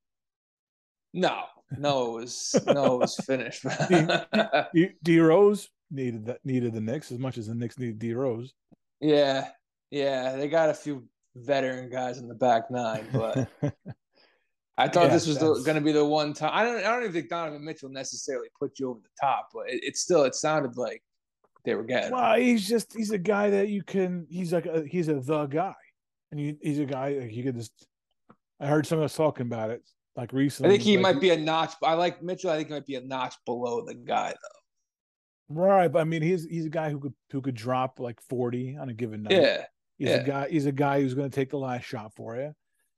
[1.14, 1.44] No.
[1.76, 3.64] Noah was Noah was finished.
[4.74, 8.14] D, D Rose needed that needed the Knicks as much as the Knicks needed D
[8.14, 8.52] Rose.
[9.00, 9.48] Yeah.
[9.90, 10.36] Yeah.
[10.36, 13.48] They got a few veteran guys in the back nine, but
[14.78, 16.52] I thought yeah, this was going to be the one time.
[16.54, 16.78] I don't.
[16.78, 19.96] I don't even think Donovan Mitchell necessarily put you over the top, but it, it
[19.96, 20.22] still.
[20.22, 21.02] It sounded like
[21.64, 22.12] they were getting.
[22.12, 24.26] Well, he's just he's a guy that you can.
[24.30, 25.74] He's like a, he's a the guy,
[26.30, 27.72] and he, he's a guy like you could just.
[28.60, 29.82] I heard someone else talking about it
[30.14, 30.68] like recently.
[30.68, 31.72] I think he like, might be a notch.
[31.82, 32.50] I like Mitchell.
[32.50, 35.54] I think he might be a notch below the guy though.
[35.60, 38.76] Right, but I mean, he's he's a guy who could who could drop like forty
[38.76, 39.32] on a given night.
[39.32, 39.64] Yeah,
[39.98, 40.16] he's yeah.
[40.16, 40.48] a guy.
[40.50, 42.52] He's a guy who's going to take the last shot for you.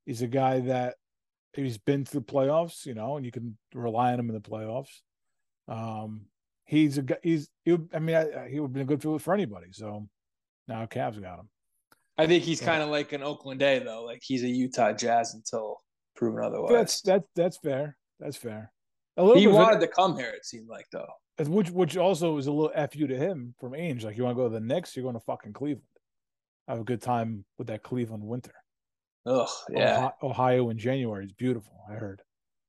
[0.05, 0.97] He's a guy that
[1.55, 4.41] he's been through the playoffs, you know, and you can rely on him in the
[4.41, 5.01] playoffs.
[5.69, 6.27] Um,
[6.65, 9.21] he's a he's he would, I mean I, he would have been a good fit
[9.21, 9.69] for anybody.
[9.73, 10.09] So
[10.69, 11.49] now Cavs got him.
[12.19, 14.05] I think he's kind of like an Oakland A though.
[14.05, 15.79] Like he's a Utah Jazz until
[16.17, 16.73] proven otherwise.
[16.73, 17.97] That's that's that's fair.
[18.19, 18.73] That's fair.
[19.17, 20.31] A little he wanted to come here.
[20.31, 21.09] It seemed like though.
[21.39, 24.05] Which which also is a little fu to him from Ainge.
[24.05, 25.85] Like you want to go to the Knicks, you're going to fucking Cleveland.
[26.69, 28.53] Have a good time with that Cleveland winter.
[29.27, 31.73] Oh yeah, Ohio in January is beautiful.
[31.91, 32.23] I heard.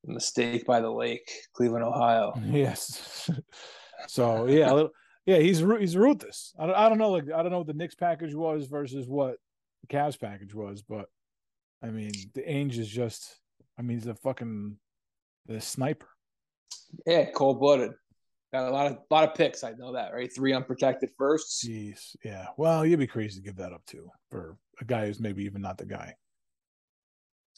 [0.06, 2.34] Mistake by the lake, Cleveland, Ohio.
[2.46, 3.30] Yes.
[4.08, 4.92] so yeah, little,
[5.26, 6.54] yeah, he's he's ruthless.
[6.60, 9.08] I don't, I don't know like I don't know what the Knicks package was versus
[9.08, 9.36] what
[9.82, 11.06] the Cavs package was, but
[11.84, 13.38] I mean the Ainge is just
[13.78, 14.78] I mean he's a fucking
[15.46, 16.08] the sniper.
[17.06, 17.92] Yeah, cold blooded.
[18.52, 19.64] Got a lot of lot of picks.
[19.64, 20.30] I know that, right?
[20.34, 21.66] Three unprotected firsts.
[21.66, 22.48] Jeez, yeah.
[22.58, 25.62] Well, you'd be crazy to give that up too for a guy who's maybe even
[25.62, 26.16] not the guy.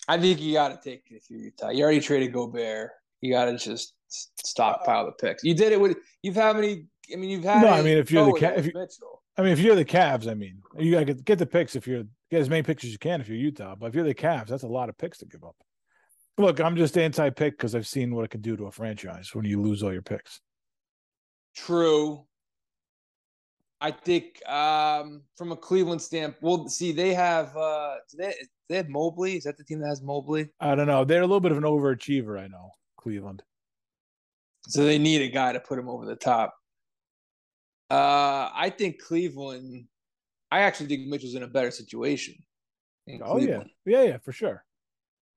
[0.08, 1.70] I think you got to take it if you're Utah.
[1.70, 2.92] You already traded Gobert.
[3.22, 5.44] You got to just stockpile the picks.
[5.44, 5.98] You did it with.
[6.22, 6.86] You've had many.
[7.12, 7.62] I mean, you've had.
[7.64, 8.88] No, I mean, if you're the Ca- if you,
[9.38, 11.76] I mean, if you're the Cavs, I mean, you got to get, get the picks.
[11.76, 13.22] If you're get as many picks as you can.
[13.22, 15.44] If you're Utah, but if you're the Cavs, that's a lot of picks to give
[15.44, 15.56] up.
[16.38, 19.46] Look, I'm just anti-pick because I've seen what it can do to a franchise when
[19.46, 20.42] you lose all your picks.
[21.56, 22.26] True.
[23.84, 28.34] I think um, from a Cleveland standpoint, well, see, they have uh, they
[28.70, 29.36] they have Mobley.
[29.36, 30.50] Is that the team that has Mobley?
[30.62, 31.04] I don't know.
[31.04, 32.40] They're a little bit of an overachiever.
[32.40, 33.44] I know Cleveland.
[34.70, 36.56] So they need a guy to put him over the top.
[37.92, 39.88] Uh, I think Cleveland.
[40.50, 42.36] I actually think Mitchell's in a better situation.
[43.22, 43.70] oh Cleveland.
[43.86, 44.64] yeah, yeah, yeah, for sure,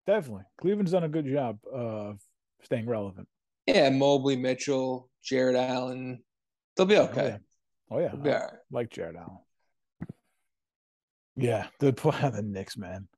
[0.06, 0.44] definitely.
[0.60, 2.20] Cleveland's done a good job of
[2.62, 3.26] staying relevant.
[3.66, 6.22] Yeah, Mobley, Mitchell, Jarrett Allen,
[6.76, 7.20] they'll be okay.
[7.20, 7.38] Oh yeah,
[7.90, 8.12] oh, yeah.
[8.14, 8.50] Right.
[8.70, 9.38] like Jarrett Allen.
[11.36, 11.92] Yeah, the
[12.34, 13.08] the Knicks, man.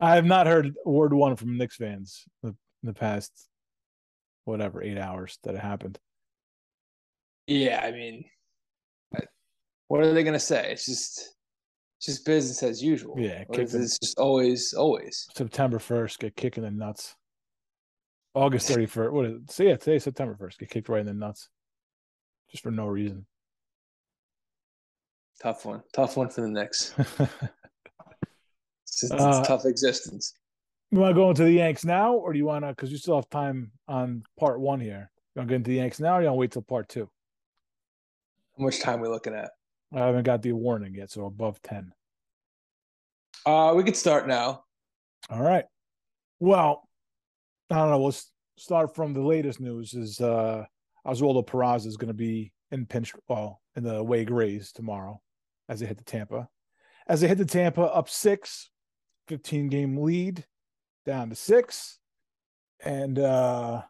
[0.00, 3.32] I have not heard word one from Knicks fans in the past,
[4.44, 5.98] whatever, eight hours that it happened.
[7.46, 8.24] Yeah, I mean,
[9.88, 10.70] what are they going to say?
[10.72, 11.34] It's just,
[11.98, 13.16] it's just business as usual.
[13.18, 15.28] Yeah, it's, it's just always, always.
[15.34, 17.16] September first, get kicked in the nuts.
[18.34, 19.12] August thirty first.
[19.12, 19.50] What is it?
[19.50, 20.58] So yeah, today September first.
[20.58, 21.48] Get kicked right in the nuts,
[22.50, 23.26] just for no reason.
[25.42, 25.82] Tough one.
[25.92, 26.94] Tough one for the Knicks.
[28.90, 30.34] It's, just, it's uh, tough existence.
[30.90, 32.70] You want to go into the Yanks now, or do you want to?
[32.70, 35.10] Because you still have time on part one here.
[35.34, 36.88] You want to get into the Yanks now, or you want to wait till part
[36.88, 37.08] two?
[38.58, 39.50] How much time are we looking at?
[39.94, 41.92] I haven't got the warning yet, so above ten.
[43.46, 44.64] Uh, we could start now.
[45.30, 45.64] All right.
[46.40, 46.88] Well,
[47.70, 48.02] I don't know.
[48.02, 49.94] Let's start from the latest news.
[49.94, 50.64] Is uh,
[51.06, 55.20] Oswaldo Peraza is going to be in pinch, well, in the away Grays tomorrow
[55.68, 56.48] as they head to Tampa.
[57.06, 58.70] As they head to Tampa, up six,
[59.28, 60.44] 15 game lead
[61.06, 61.98] down to six.
[62.82, 63.82] And uh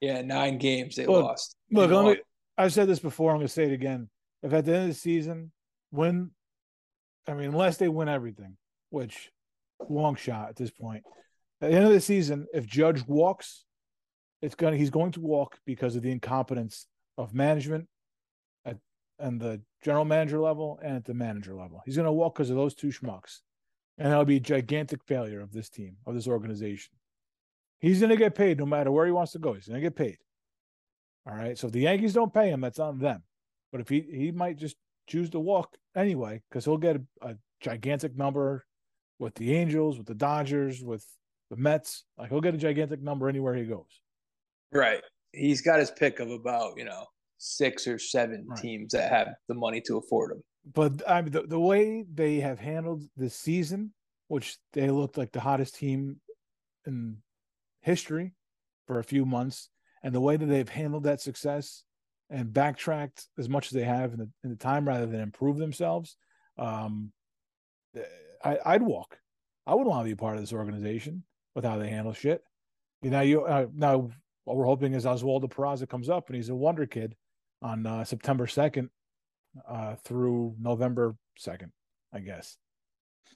[0.00, 1.56] yeah, nine games they look, lost.
[1.70, 2.18] Look, me
[2.58, 4.08] I've said this before, I'm gonna say it again.
[4.42, 5.52] If at the end of the season,
[5.90, 6.30] when,
[7.26, 8.56] I mean, unless they win everything,
[8.90, 9.30] which
[9.88, 11.04] long shot at this point.
[11.60, 13.64] At the end of the season, if Judge walks,
[14.46, 16.86] it's gonna he's going to walk because of the incompetence
[17.18, 17.88] of management,
[18.64, 18.76] at
[19.18, 21.82] and the general manager level and at the manager level.
[21.84, 23.40] He's going to walk because of those two schmucks,
[23.98, 26.94] and that'll be a gigantic failure of this team of this organization.
[27.80, 29.52] He's going to get paid no matter where he wants to go.
[29.52, 30.18] He's going to get paid.
[31.28, 31.58] All right.
[31.58, 33.24] So if the Yankees don't pay him, that's on them.
[33.72, 34.76] But if he he might just
[35.08, 38.64] choose to walk anyway because he'll get a, a gigantic number
[39.18, 41.04] with the Angels, with the Dodgers, with
[41.50, 42.04] the Mets.
[42.16, 44.00] Like he'll get a gigantic number anywhere he goes.
[44.72, 45.00] Right.
[45.32, 47.04] He's got his pick of about, you know,
[47.38, 48.58] six or seven right.
[48.60, 50.42] teams that have the money to afford him.
[50.72, 53.92] But I mean, the, the way they have handled this season,
[54.28, 56.16] which they looked like the hottest team
[56.86, 57.18] in
[57.82, 58.32] history
[58.86, 59.68] for a few months,
[60.02, 61.84] and the way that they've handled that success
[62.30, 65.58] and backtracked as much as they have in the, in the time rather than improve
[65.58, 66.16] themselves,
[66.58, 67.12] um,
[68.44, 69.18] I, I'd walk.
[69.66, 71.24] I wouldn't want to be a part of this organization
[71.54, 72.42] with how they handle shit.
[73.02, 74.10] You know, you uh, now
[74.46, 77.16] what we're hoping is Oswaldo Peraza comes up and he's a wonder kid
[77.62, 78.90] on uh, September second
[79.68, 81.72] uh, through November second,
[82.14, 82.56] I guess.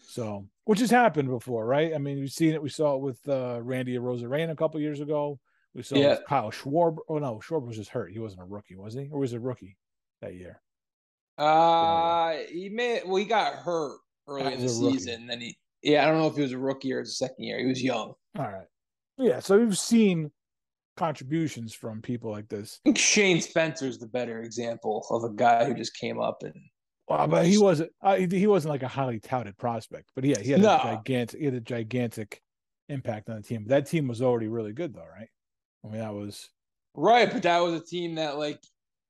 [0.02, 1.92] So, which has happened before, right?
[1.94, 2.62] I mean, we've seen it.
[2.62, 5.40] We saw it with uh, Randy Arozarena a couple years ago.
[5.74, 6.18] We saw yeah.
[6.28, 6.98] Kyle Schwarber.
[7.08, 8.12] Oh no, Schwarber was just hurt.
[8.12, 9.08] He wasn't a rookie, was he?
[9.10, 9.76] Or was he a rookie
[10.22, 10.60] that year?
[11.36, 13.02] Uh, he may.
[13.04, 15.26] Well, he got hurt early in the season.
[15.26, 17.58] Then he, yeah, I don't know if he was a rookie or his second year.
[17.58, 18.14] He was young.
[18.38, 18.66] All right.
[19.18, 20.30] Yeah, so we've seen
[20.96, 22.80] contributions from people like this.
[22.84, 26.54] I think Shane Spencer's the better example of a guy who just came up and.
[27.08, 27.90] Well, but he wasn't.
[28.00, 30.76] Uh, he wasn't like a highly touted prospect, but yeah, he had no.
[30.76, 31.40] a gigantic.
[31.40, 32.40] He had a gigantic
[32.88, 33.64] impact on the team.
[33.66, 35.28] That team was already really good, though, right?
[35.84, 36.48] I mean, that was
[36.94, 38.60] right, but that was a team that like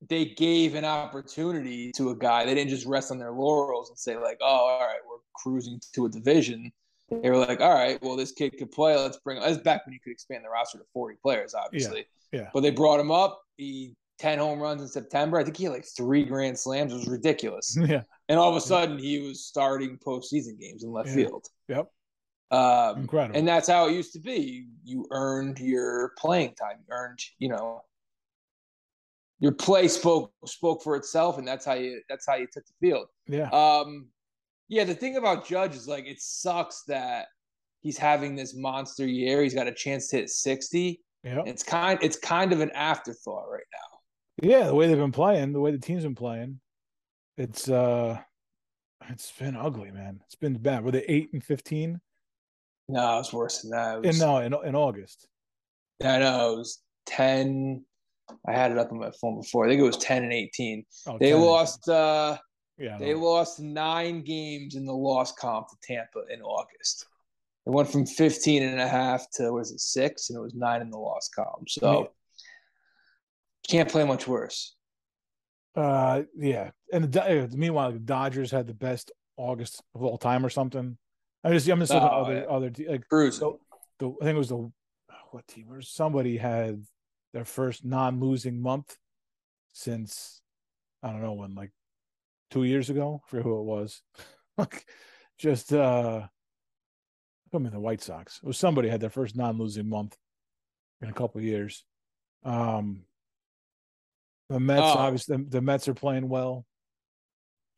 [0.09, 2.47] they gave an opportunity to a guy.
[2.47, 5.81] They didn't just rest on their laurels and say like, "Oh, all right, we're cruising
[5.95, 6.73] to a division."
[7.11, 8.97] They were like, "All right, well, this kid could play.
[8.97, 12.07] Let's bring." That's back when you could expand the roster to forty players, obviously.
[12.33, 12.41] Yeah.
[12.41, 12.49] yeah.
[12.55, 13.43] But they brought him up.
[13.57, 15.39] He ten home runs in September.
[15.39, 16.93] I think he had like three grand slams.
[16.93, 17.77] It was ridiculous.
[17.87, 18.03] Yeah.
[18.29, 21.15] And all of a sudden, he was starting postseason games in left yeah.
[21.15, 21.47] field.
[21.67, 21.91] Yep.
[22.53, 23.37] Um, Incredible.
[23.37, 24.37] And that's how it used to be.
[24.37, 26.77] You, you earned your playing time.
[26.79, 27.83] You earned, you know,
[29.41, 32.73] your play spoke spoke for itself, and that's how you that's how you took the
[32.81, 33.07] field.
[33.27, 33.49] Yeah.
[33.51, 34.09] Um,
[34.71, 34.85] yeah.
[34.85, 37.27] The thing about Judge is like it sucks that
[37.83, 39.43] he's having this monster year.
[39.43, 41.03] He's got a chance to hit sixty.
[41.23, 41.43] Yeah.
[41.45, 44.49] It's kind it's kind of an afterthought right now.
[44.49, 46.61] Yeah, the way they've been playing, the way the team's been playing,
[47.37, 48.19] it's uh,
[49.11, 50.21] it's been ugly, man.
[50.25, 50.83] It's been bad.
[50.83, 52.01] Were they eight and fifteen?
[52.89, 54.01] No, it's worse than that.
[54.01, 55.29] Was, in, no, in, in August.
[56.03, 57.85] I know it was ten
[58.47, 59.67] I had it up on my phone before.
[59.67, 60.85] I think it was 10 and 18.
[61.07, 61.41] Oh, they 10.
[61.41, 62.39] lost uh
[62.81, 67.07] yeah, they lost nine games in the loss comp to Tampa in August.
[67.67, 70.81] It went from 15 and a half to was it six, and it was nine
[70.81, 71.67] in the loss column.
[71.69, 72.11] So
[73.69, 74.75] can't play much worse.
[75.77, 80.45] Uh, yeah, and the, uh, meanwhile, the Dodgers had the best August of all time
[80.45, 80.97] or something.
[81.45, 82.43] I'm just I'm just looking oh, at other yeah.
[82.43, 83.61] other like So,
[83.99, 84.71] the I think it was the
[85.31, 86.85] what team or somebody had
[87.33, 88.97] their first non-losing month
[89.73, 90.41] since
[91.03, 91.71] I don't know when, like
[92.51, 93.23] two years ago.
[93.27, 94.03] For who it was,
[95.39, 96.23] just uh,
[97.55, 98.41] I mean the White Sox.
[98.43, 100.17] It was somebody had their first non-losing month
[101.03, 101.85] in a couple years.
[102.45, 103.03] Um,
[104.49, 104.99] the Mets, oh.
[104.99, 106.67] obviously, the, the Mets are playing well.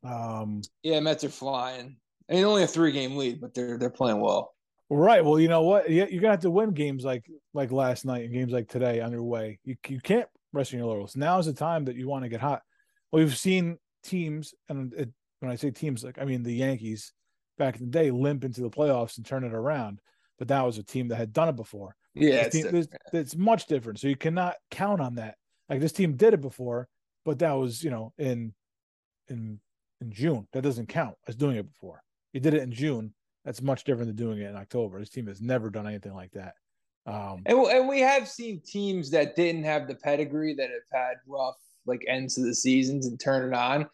[0.04, 1.96] Um, yeah, Mets are flying.
[2.30, 4.54] I mean, only a three-game lead, but they're they're playing well.
[4.88, 5.24] Right.
[5.24, 5.90] Well, you know what?
[5.90, 9.00] Yeah, You're gonna have to win games like like last night and games like today
[9.00, 9.58] on your way.
[9.64, 11.16] You you can't rest on your laurels.
[11.16, 12.62] Now is the time that you want to get hot.
[13.10, 15.10] Well, we've seen teams, and it,
[15.40, 17.12] when I say teams, like I mean the Yankees
[17.58, 20.00] back in the day, limp into the playoffs and turn it around.
[20.38, 21.94] But that was a team that had done it before.
[22.14, 24.00] Yeah, it's, team, it's much different.
[24.00, 25.36] So you cannot count on that.
[25.68, 26.88] Like this team did it before,
[27.24, 28.52] but that was you know in
[29.28, 29.60] in
[30.00, 30.46] in June.
[30.52, 32.02] That doesn't count as doing it before.
[32.32, 34.98] You did it in June that's much different than doing it in October.
[34.98, 36.54] This team has never done anything like that.
[37.06, 41.14] Um, and, and we have seen teams that didn't have the pedigree that have had
[41.26, 43.86] rough like ends to the seasons and turn it on.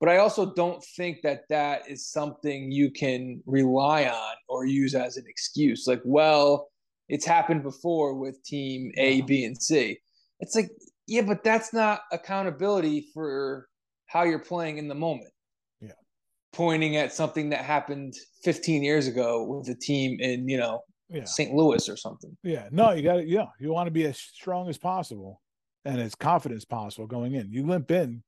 [0.00, 4.94] But I also don't think that that is something you can rely on or use
[4.94, 5.86] as an excuse.
[5.88, 6.68] Like, well,
[7.08, 9.98] it's happened before with team A, B, and C.
[10.40, 10.70] It's like,
[11.08, 13.66] yeah, but that's not accountability for
[14.06, 15.30] how you're playing in the moment
[15.80, 15.92] Yeah.
[16.52, 21.24] pointing at something that happened 15 years ago with a team in, you know, yeah.
[21.24, 21.54] St.
[21.54, 22.36] Louis or something.
[22.44, 22.68] Yeah.
[22.70, 25.40] No, you got to, yeah, you want to be as strong as possible
[25.88, 27.50] and as confident as possible going in.
[27.50, 28.22] You limp in,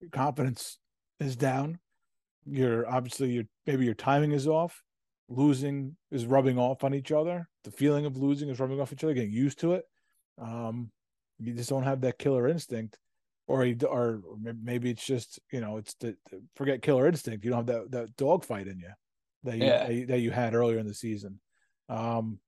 [0.00, 0.78] your confidence
[1.18, 1.78] is down.
[2.44, 4.82] You're obviously, your maybe your timing is off.
[5.28, 7.48] Losing is rubbing off on each other.
[7.64, 9.84] The feeling of losing is rubbing off each other, getting used to it.
[10.38, 10.90] Um,
[11.38, 12.98] you just don't have that killer instinct.
[13.48, 14.20] or or
[14.62, 17.44] maybe it's just you know it's the, the forget killer instinct.
[17.44, 18.92] You don't have that that dog fight in you
[19.44, 19.86] that you, Yeah.
[19.86, 21.40] that you that you had earlier in the season.
[21.88, 22.38] Um,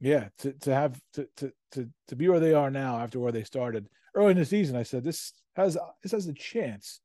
[0.00, 3.32] yeah, to to have to to to to be where they are now after where
[3.32, 7.00] they started early in the season, I said this has this has a chance,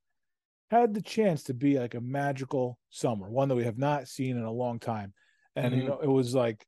[0.72, 4.38] had the chance to be like a magical summer, one that we have not seen
[4.38, 5.14] in a long time,
[5.56, 5.88] and you Mhm.
[5.88, 6.66] know it was like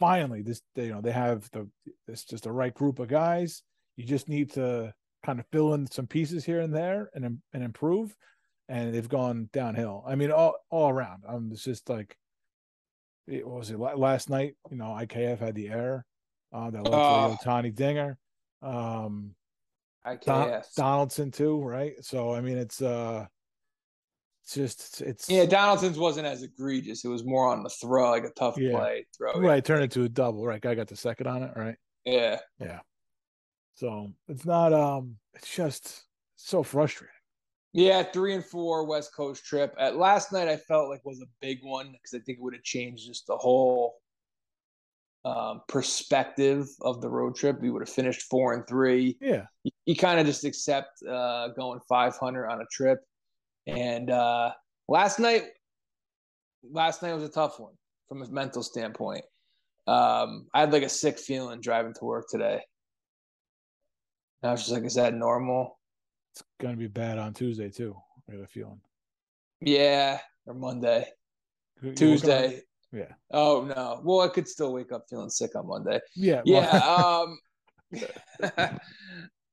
[0.00, 1.68] finally this they, you know they have the
[2.08, 3.62] it's just the right group of guys.
[3.96, 7.62] You just need to kind of fill in some pieces here and there and and
[7.62, 8.14] improve,
[8.68, 10.02] and they've gone downhill.
[10.06, 11.24] I mean all all around.
[11.26, 12.16] Um, it's just like
[13.26, 14.56] it what was it last night.
[14.70, 16.04] You know, IKF had the error
[16.52, 18.18] uh, that led to the Ohtani dinger.
[18.62, 19.34] Um,
[20.04, 20.74] Don- IKF.
[20.74, 21.94] Donaldson too, right?
[22.02, 23.26] So I mean, it's uh,
[24.42, 27.04] it's just it's Yeah, Donaldson's wasn't as egregious.
[27.04, 28.76] It was more on the throw, like a tough Yeah.
[28.78, 29.38] play throw.
[29.40, 29.64] right.
[29.64, 30.60] Turn it to a double, right?
[30.60, 31.76] Guy got the second on it, right?
[32.04, 32.40] Yeah.
[32.60, 32.80] Yeah.
[33.76, 36.04] So it's not um, it's just
[36.36, 37.10] so frustrating.
[37.72, 39.74] Yeah, three and four West Coast trip.
[39.78, 42.54] At last night, I felt like was a big one because I think it would
[42.54, 43.96] have changed just the whole
[45.24, 47.60] um, perspective of the road trip.
[47.60, 49.16] We would have finished four and three.
[49.20, 52.98] Yeah, You, you kind of just accept uh, going five hundred on a trip.
[53.66, 54.52] And uh,
[54.88, 55.44] last night,
[56.70, 57.72] last night was a tough one
[58.08, 59.24] from a mental standpoint.
[59.86, 62.60] Um, I had like a sick feeling driving to work today.
[64.42, 65.78] And I was just like, "Is that normal?"
[66.34, 67.96] it's gonna be bad on Tuesday too.
[68.28, 68.80] I got a feeling.
[69.60, 71.06] Yeah, or Monday.
[71.94, 72.62] Tuesday.
[72.94, 73.12] Yeah.
[73.32, 74.00] Oh no.
[74.04, 76.00] Well, I could still wake up feeling sick on Monday.
[76.14, 76.42] Yeah.
[76.44, 76.70] Yeah.
[76.72, 77.38] well,
[77.92, 78.00] Um.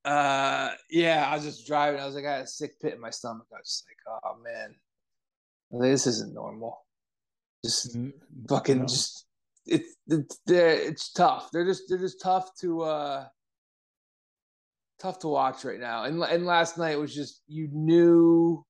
[0.05, 0.69] uh.
[0.89, 1.27] Yeah.
[1.27, 1.99] I was just driving.
[1.99, 3.47] I was like, I had a sick pit in my stomach.
[3.51, 4.75] I was just like, oh man,
[5.71, 6.85] like, this isn't normal.
[7.65, 8.13] Just n-
[8.47, 8.85] fucking no.
[8.85, 9.25] just
[9.65, 11.49] it's it's they're, it's tough.
[11.51, 13.25] They're just they're just tough to uh
[14.99, 16.03] tough to watch right now.
[16.03, 18.65] And and last night was just you knew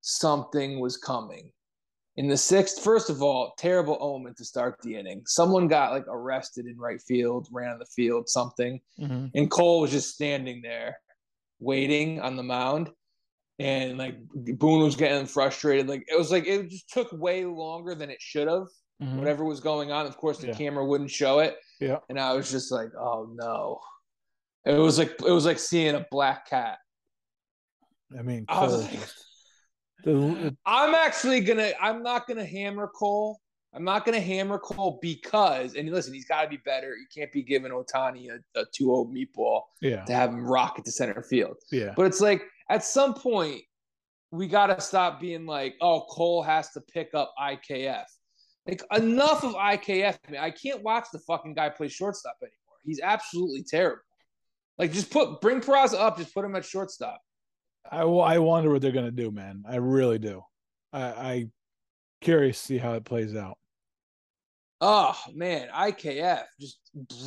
[0.00, 1.50] something was coming.
[2.16, 5.22] In the sixth, first of all, terrible omen to start the inning.
[5.26, 9.30] Someone got like arrested in right field, ran on the field, something, Mhm.
[9.34, 10.98] and Cole was just standing there,
[11.60, 12.90] waiting on the mound,
[13.58, 15.88] and like Boone was getting frustrated.
[15.88, 18.68] Like it was like it just took way longer than it should have.
[19.02, 19.18] Mhm.
[19.18, 20.54] Whatever was going on, of course, the Yeah.
[20.54, 21.98] camera wouldn't show it, Yeah.
[22.08, 23.78] and I was just like, "Oh no!"
[24.64, 26.78] It was like it was like seeing a black cat.
[28.18, 29.08] I mean, I was like-
[30.14, 31.72] the- I'm actually gonna.
[31.80, 33.40] I'm not gonna hammer Cole.
[33.74, 36.96] I'm not gonna hammer Cole because, and listen, he's got to be better.
[36.96, 40.04] You can't be giving Ohtani a, a 2-0 meatball yeah.
[40.04, 41.56] to have him rocket to center field.
[41.70, 41.92] Yeah.
[41.96, 43.62] But it's like at some point
[44.30, 48.04] we got to stop being like, oh, Cole has to pick up IKF.
[48.66, 50.18] Like enough of IKF.
[50.26, 52.78] I, mean, I can't watch the fucking guy play shortstop anymore.
[52.84, 54.02] He's absolutely terrible.
[54.78, 57.20] Like just put bring Peraza up, just put him at shortstop.
[57.90, 59.64] I, I wonder what they're gonna do, man.
[59.68, 60.42] I really do.
[60.92, 61.46] I, I
[62.20, 63.58] curious to see how it plays out.
[64.80, 66.78] Oh man, IKF just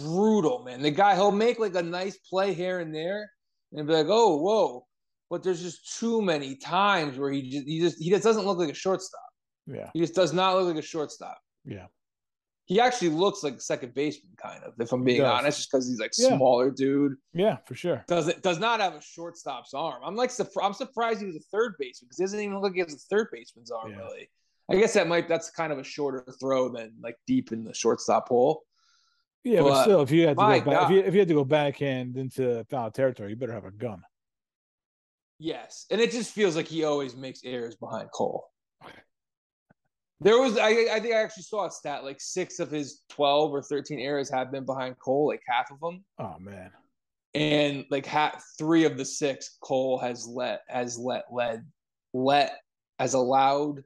[0.04, 0.82] brutal, man.
[0.82, 3.30] The guy he'll make like a nice play here and there,
[3.74, 4.86] and be like, oh, whoa.
[5.30, 8.58] But there's just too many times where he just he just he just doesn't look
[8.58, 9.22] like a shortstop.
[9.68, 9.90] Yeah.
[9.94, 11.38] He just does not look like a shortstop.
[11.66, 11.86] Yeah.
[12.70, 15.90] He actually looks like a second baseman, kind of, if I'm being honest, just because
[15.90, 16.38] he's like Yeah.
[16.38, 17.16] smaller dude.
[17.34, 18.06] Yeah, for sure.
[18.08, 20.04] does it does not have a shortstop's arm.
[20.06, 20.32] I'm like.
[20.62, 22.94] I'm surprised he was a third baseman because he doesn't even look like he has
[22.94, 23.90] a third baseman's arm.
[23.90, 23.98] Yeah.
[23.98, 24.30] Really,
[24.70, 27.74] I guess that might that's kind of a shorter throw than like deep in the
[27.74, 28.62] shortstop hole.
[29.44, 31.28] Yeah, but, But, still, if you had to go back, if you, if you had
[31.30, 34.04] to go backhand into foul territory, you better have a gun.
[35.40, 38.46] Yes, and it just feels like he always makes errors behind Cole.
[40.22, 43.54] There was, I, I think I actually saw a stat like six of his twelve
[43.54, 46.04] or thirteen errors have been behind Cole, like half of them.
[46.20, 46.72] Oh man.
[47.36, 51.66] and like ha- three of the six Cole has let has let led
[52.14, 52.58] let
[52.98, 53.84] has allowed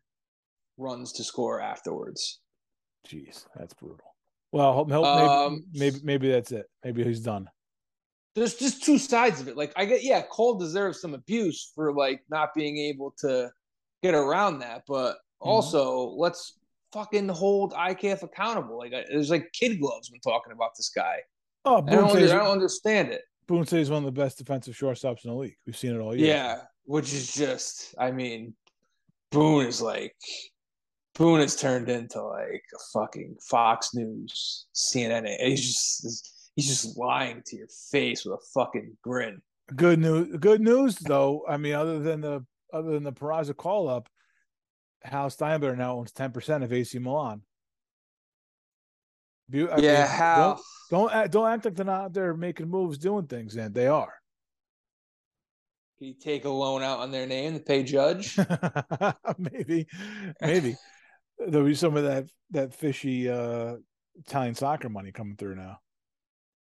[0.77, 2.39] runs to score afterwards.
[3.07, 3.99] Jeez, that's brutal.
[4.51, 6.65] Well, hope, hope Um, maybe, maybe maybe that's it.
[6.83, 7.47] Maybe he's done.
[8.35, 9.55] There's just two sides of it.
[9.57, 13.51] Like I get, yeah, Cole deserves some abuse for like not being able to
[14.01, 15.49] get around that, but Mm-hmm.
[15.49, 16.57] also let's
[16.93, 18.77] fucking hold IKF accountable.
[18.77, 21.17] Like uh, there's like kid gloves when talking about this guy.
[21.65, 23.21] Oh, I don't, says, I don't understand it.
[23.47, 25.55] Boone says he's one of the best defensive shortstops in the league.
[25.65, 26.27] We've seen it all year.
[26.27, 28.53] Yeah, which is just, I mean,
[29.31, 30.15] Boone is like,
[31.15, 35.27] Boone has turned into like a fucking Fox News, CNN.
[35.39, 39.41] He's just, he's just lying to your face with a fucking grin.
[39.75, 40.35] Good news.
[40.39, 41.45] Good news though.
[41.47, 44.09] I mean, other than the other than the Peraza call up,
[45.03, 47.41] Hal Steinbrenner now owns ten percent of AC Milan.
[49.51, 50.59] I mean, yeah, how?
[50.89, 53.55] Don't don't act, don't act like they're not out there making moves, doing things.
[53.55, 54.13] And they are.
[55.97, 58.37] Can you take a loan out on their name to pay Judge?
[59.37, 59.87] maybe,
[60.41, 60.75] maybe
[61.37, 63.75] there'll be some of that that fishy uh
[64.15, 65.79] Italian soccer money coming through now.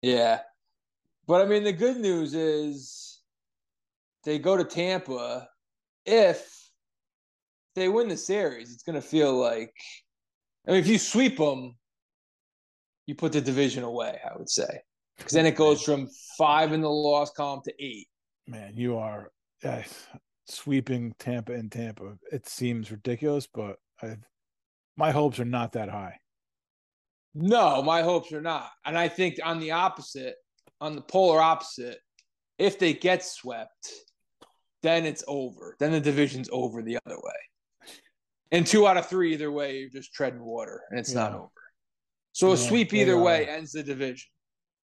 [0.00, 0.40] Yeah.
[1.26, 3.20] But I mean, the good news is
[4.24, 5.48] they go to Tampa.
[6.04, 6.61] If
[7.74, 9.74] they win the series, it's going to feel like,
[10.66, 11.76] I mean, if you sweep them,
[13.06, 14.82] you put the division away, I would say.
[15.16, 16.08] Because then it goes from
[16.38, 18.08] five in the loss column to eight.
[18.46, 19.30] Man, you are
[19.64, 19.82] uh,
[20.46, 22.16] sweeping Tampa and Tampa.
[22.30, 24.16] It seems ridiculous, but i
[24.96, 26.18] my hopes are not that high.
[27.34, 28.70] No, my hopes are not.
[28.84, 30.34] And I think on the opposite,
[30.82, 31.98] on the polar opposite,
[32.58, 33.90] if they get swept,
[34.82, 35.76] then it's over.
[35.78, 37.32] Then the division's over the other way.
[38.52, 41.20] And two out of three, either way, you're just treading water and it's yeah.
[41.20, 41.48] not over.
[42.32, 44.28] So yeah, a sweep either way ends the division.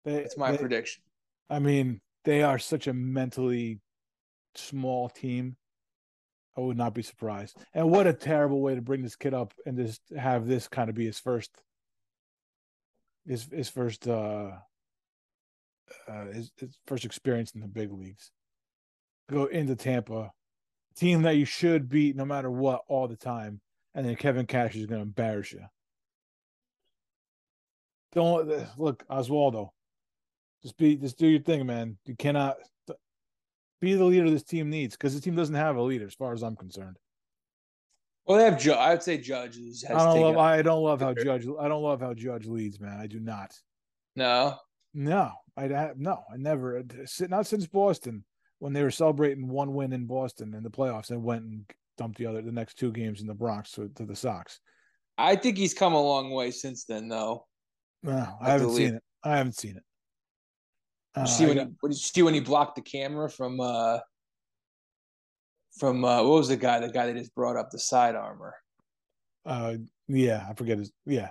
[0.04, 1.02] They, That's my they, prediction.
[1.48, 3.80] I mean, they are such a mentally
[4.56, 5.56] small team.
[6.56, 7.56] I would not be surprised.
[7.72, 10.90] And what a terrible way to bring this kid up and just have this kind
[10.90, 11.50] of be his first
[13.26, 14.50] his his first uh,
[16.08, 18.32] uh his, his first experience in the big leagues.
[19.30, 20.32] Go into Tampa,
[20.92, 23.60] team that you should beat no matter what all the time,
[23.94, 25.64] and then Kevin Cash is going to embarrass you.
[28.12, 29.70] Don't uh, look, Oswaldo.
[30.62, 31.96] Just be, just do your thing, man.
[32.04, 32.56] You cannot
[33.80, 36.32] be the leader this team needs because the team doesn't have a leader, as far
[36.32, 36.98] as I'm concerned.
[38.26, 38.60] Well, they have.
[38.60, 39.84] Ju- I would say Judge has.
[39.90, 40.36] I don't love.
[40.38, 41.46] I don't love how Judge.
[41.60, 42.98] I don't love how Judge leads, man.
[43.00, 43.52] I do not.
[44.14, 44.56] No.
[44.94, 45.98] No, I don't.
[45.98, 46.22] no.
[46.32, 46.78] I never.
[46.78, 48.24] Uh, not since Boston
[48.62, 51.64] when they were celebrating one win in Boston in the playoffs and went and
[51.98, 54.60] dumped the other the next two games in the Bronx to, to the Sox.
[55.18, 57.44] I think he's come a long way since then, though.
[58.04, 59.02] No, I haven't seen it.
[59.24, 59.82] I haven't seen it.
[61.16, 63.98] Uh, see when he, what did you see when he blocked the camera from uh
[65.76, 66.78] from uh, what was the guy?
[66.78, 68.54] The guy that just brought up the side armor.
[69.44, 69.74] Uh,
[70.06, 70.92] yeah, I forget his.
[71.04, 71.30] Yeah.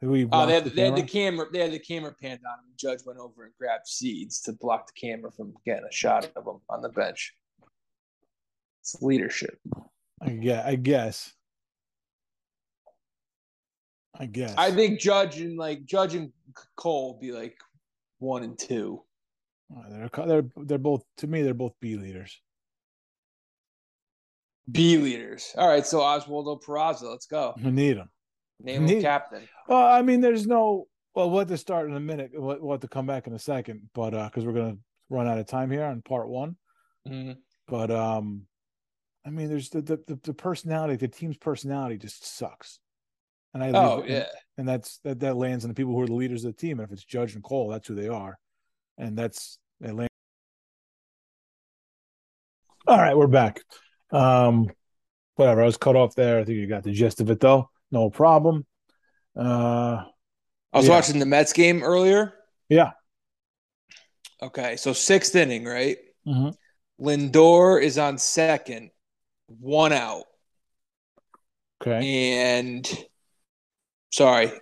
[0.00, 1.46] Oh, they had the, they had the camera.
[1.52, 2.70] They had the camera panned on him.
[2.70, 6.30] The judge went over and grabbed seeds to block the camera from getting a shot
[6.36, 7.34] of him on the bench.
[8.80, 9.58] It's leadership.
[10.22, 10.66] I guess.
[10.66, 11.32] I guess.
[14.16, 14.54] I guess.
[14.56, 16.32] I think Judge and like Judge and
[16.76, 17.56] Cole be like
[18.18, 19.02] one and two.
[19.74, 21.42] Oh, they're they're they're both to me.
[21.42, 22.40] They're both B leaders.
[24.70, 25.54] B leaders.
[25.56, 27.54] All right, so Oswaldo Peraza, let's go.
[27.62, 28.10] We need him.
[28.60, 29.48] Name him captain.
[29.68, 30.88] Well, I mean, there's no.
[31.14, 32.30] Well, we'll have to start in a minute.
[32.32, 34.78] We'll, we'll have to come back in a second, but because uh, we're gonna
[35.10, 36.56] run out of time here on part one.
[37.06, 37.32] Mm-hmm.
[37.66, 38.42] But um,
[39.26, 40.96] I mean, there's the, the the personality.
[40.96, 42.78] The team's personality just sucks.
[43.54, 46.14] And I oh yeah, and that's that that lands on the people who are the
[46.14, 46.78] leaders of the team.
[46.78, 48.38] And if it's Judge and Cole, that's who they are,
[48.96, 50.08] and that's they land.
[52.86, 53.60] All right, we're back.
[54.10, 54.70] Um,
[55.34, 55.62] whatever.
[55.62, 56.38] I was cut off there.
[56.40, 57.70] I think you got the gist of it, though.
[57.90, 58.66] No problem.
[59.38, 60.02] Uh,
[60.72, 60.94] I was yeah.
[60.94, 62.34] watching the Mets game earlier.
[62.68, 62.90] Yeah.
[64.42, 65.98] Okay, so sixth inning, right?
[66.26, 67.04] Mm-hmm.
[67.04, 68.90] Lindor is on second,
[69.46, 70.24] one out.
[71.80, 72.32] Okay.
[72.34, 73.06] And
[74.10, 74.52] sorry,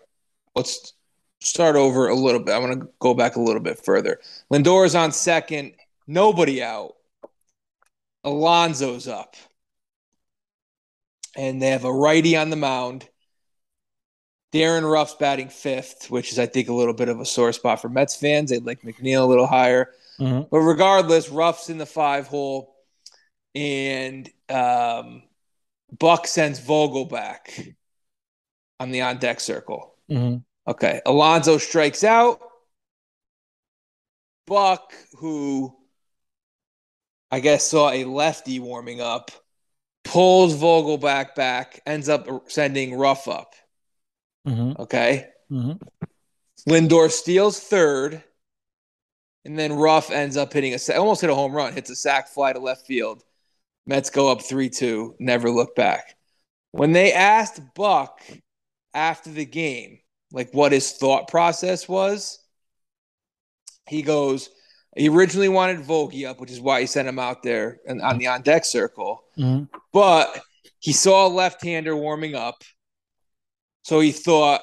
[0.54, 0.92] let's
[1.40, 2.54] start over a little bit.
[2.54, 4.20] I want to go back a little bit further.
[4.52, 5.74] Lindor is on second,
[6.06, 6.94] nobody out.
[8.24, 9.36] Alonso's up.
[11.36, 13.08] And they have a righty on the mound.
[14.53, 17.82] Darin Ruf's batting fifth, which is, I think, a little bit of a sore spot
[17.82, 18.51] for Mets fans.
[18.51, 19.90] They'd like McNeil a little higher.
[20.18, 20.49] Mm-hmm.
[20.51, 22.74] But regardless, Ruf's in the five hole.
[23.55, 25.22] And um,
[25.99, 27.74] Buck sends Vogelbach
[28.80, 29.94] on the on deck circle.
[30.11, 30.38] Mm-hmm.
[30.70, 31.01] Okay.
[31.05, 32.40] Alonso strikes out.
[34.47, 35.76] Buck, who
[37.30, 39.32] I guess saw a lefty warming up,
[40.05, 43.55] pulls Vogelbach, back, ends up sending Ruf up.
[44.47, 44.82] Mm-hmm.
[44.82, 45.28] Okay.
[45.51, 45.72] Mm-hmm.
[46.68, 48.22] Lindor steals third,
[49.44, 52.28] and then Ruf ends up hitting a almost hit a home run, hits a sac
[52.28, 53.22] fly to left field.
[53.86, 56.16] Mets go up 3 2, never look back.
[56.72, 58.20] When they asked Buck
[58.92, 60.01] after the game,
[60.32, 62.40] like what his thought process was,
[63.88, 64.51] he goes,
[64.97, 68.18] he originally wanted Vogie up, which is why he sent him out there and on
[68.18, 69.22] the on deck circle.
[69.38, 69.64] Mm-hmm.
[69.92, 70.40] But
[70.80, 72.64] he saw a left hander warming up,
[73.87, 74.62] so he thought,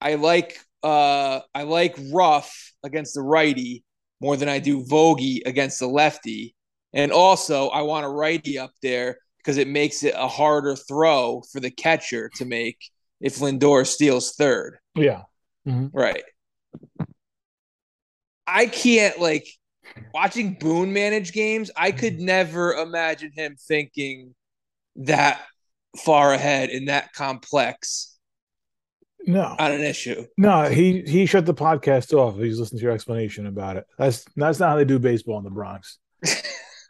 [0.00, 3.82] "I like uh, I like Ruf against the righty
[4.20, 6.54] more than I do Vogie against the lefty,
[6.92, 11.42] and also I want a righty up there because it makes it a harder throw
[11.50, 12.78] for the catcher to make
[13.20, 14.78] if Lindor steals third.
[14.94, 15.22] Yeah,
[15.66, 15.88] mm-hmm.
[15.92, 16.22] right.
[18.46, 19.48] I can't like
[20.14, 22.26] watching Boone manage games, I could Mm-hmm.
[22.26, 24.36] never imagine him thinking
[24.94, 25.40] that
[25.96, 28.15] far ahead in that complex
[29.26, 30.24] No, on an issue.
[30.38, 32.36] no, he he shut the podcast off.
[32.36, 33.86] He's listening to your explanation about it.
[33.98, 35.98] That's that's not how they do baseball in the Bronx.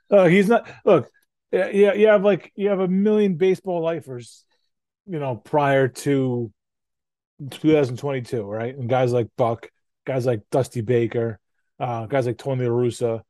[0.09, 0.69] Uh, he's not.
[0.85, 1.11] Look,
[1.51, 4.45] yeah, yeah, you have like you have a million baseball lifers,
[5.05, 6.53] you know, prior to
[7.51, 8.77] 2022, right?
[8.77, 9.69] And guys like Buck,
[10.07, 11.41] guys like Dusty Baker,
[11.81, 13.23] uh, guys like Tony La Russa,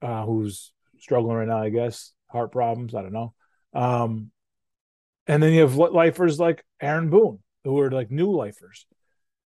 [0.00, 2.94] uh, who's struggling right now, I guess, heart problems.
[2.94, 3.34] I don't know.
[3.74, 4.30] Um,
[5.26, 8.86] and then you have lifers like Aaron Boone, who are like new lifers,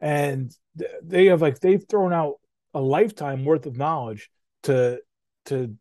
[0.00, 0.54] and
[1.02, 2.34] they have like they've thrown out
[2.74, 4.30] a lifetime worth of knowledge
[4.64, 5.00] to
[5.46, 5.74] to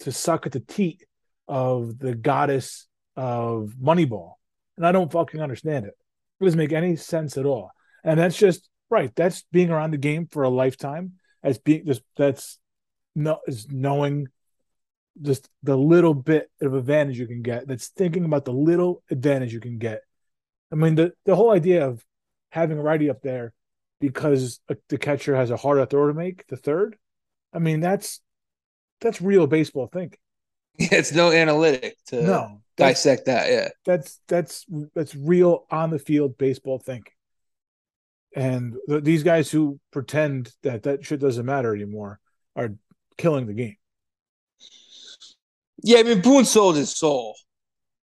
[0.00, 1.04] to suck at the teat
[1.48, 2.86] of the goddess
[3.16, 4.32] of Moneyball,
[4.76, 5.94] and I don't fucking understand it.
[6.40, 7.70] It doesn't make any sense at all,
[8.02, 9.14] and that's just right.
[9.14, 11.12] That's being around the game for a lifetime.
[11.42, 12.58] That's being just that's
[13.14, 14.28] no is knowing
[15.20, 17.68] just the little bit of advantage you can get.
[17.68, 20.02] That's thinking about the little advantage you can get.
[20.72, 22.04] I mean, the the whole idea of
[22.50, 23.52] having a righty up there
[24.00, 26.96] because the catcher has a harder throw to make, the third.
[27.52, 28.20] I mean, that's
[29.00, 30.18] that's real baseball thinking.
[30.78, 33.50] it's no analytic to No, dissect that.
[33.50, 33.68] Yeah.
[33.84, 34.64] that's that's
[34.94, 37.12] that's real on the field baseball thinking.
[38.34, 42.18] And th- these guys who pretend that that shit doesn't matter anymore
[42.56, 42.70] are
[43.18, 43.76] killing the game.
[45.82, 47.36] Yeah, I mean Boone sold his soul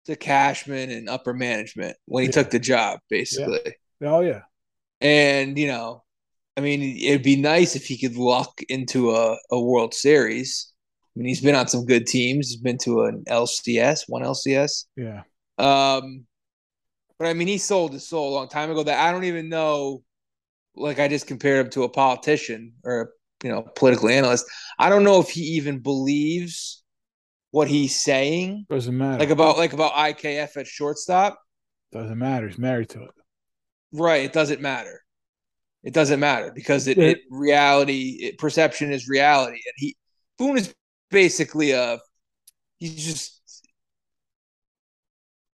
[0.05, 2.33] to Cashman and upper management when he Yeah.
[2.33, 3.75] took the job, basically.
[4.01, 4.43] Oh yeah,
[5.01, 6.03] And you know,
[6.57, 10.71] I mean, it'd be nice if he could luck into a, a World Series.
[11.15, 12.49] I mean, he's been on some good teams.
[12.49, 14.87] He's been to an LCS, one LCS.
[14.95, 15.23] yeah.
[15.57, 16.25] Um,
[17.19, 18.83] but I mean, he sold his soul a long time ago.
[18.83, 20.03] That I don't even know.
[20.75, 23.11] Like I just compared him to a politician or
[23.43, 24.45] you know political analyst.
[24.79, 26.83] I don't know if he even believes
[27.55, 28.65] what he's saying.
[28.69, 29.17] Doesn't matter.
[29.17, 31.39] Like about like about IKF at shortstop.
[31.93, 32.49] doesn't matter.
[32.49, 33.11] He's married to it.
[33.93, 34.25] Right.
[34.25, 35.01] It doesn't matter.
[35.81, 37.05] It doesn't matter because it, Yeah.
[37.11, 39.95] it reality it, perception is reality, and he
[40.37, 40.75] Boone is
[41.09, 41.99] basically a
[42.77, 43.41] he's just.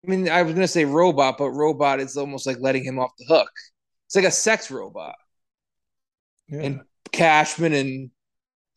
[0.06, 3.10] I mean, I was gonna say robot, but robot is almost like letting him off
[3.18, 3.50] the hook.
[4.06, 5.16] It's like a sex robot.
[6.48, 6.62] Yeah.
[6.62, 6.82] And
[7.12, 8.12] Cashman and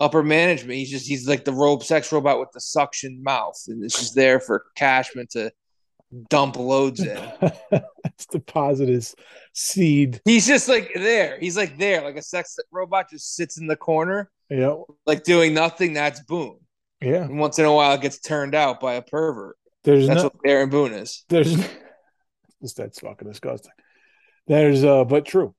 [0.00, 3.84] upper management, he's just he's like the rope sex robot with the suction mouth, and
[3.84, 5.52] it's just there for Cashman to
[6.28, 7.20] dump loads in.
[7.70, 9.14] That's deposit his
[9.52, 10.20] seed.
[10.24, 11.38] He's just like there.
[11.38, 14.76] He's like there, like a sex robot just sits in the corner, Yeah,
[15.06, 15.92] like doing nothing.
[15.92, 16.58] That's Boone.
[17.00, 17.22] yeah.
[17.24, 19.56] And once in a while, it gets turned out by a pervert.
[19.84, 21.24] There's That's no, what Aaron Boone is.
[21.28, 21.56] there's
[22.76, 23.72] that's fucking disgusting.
[24.46, 25.54] There's uh, but true.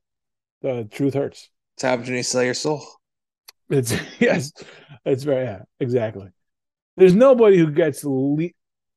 [0.61, 1.49] The truth hurts.
[1.75, 2.83] It's happening you sell your soul.
[3.71, 4.51] It's yes,
[5.05, 6.29] it's very yeah, exactly.
[6.97, 8.49] There's nobody who gets le-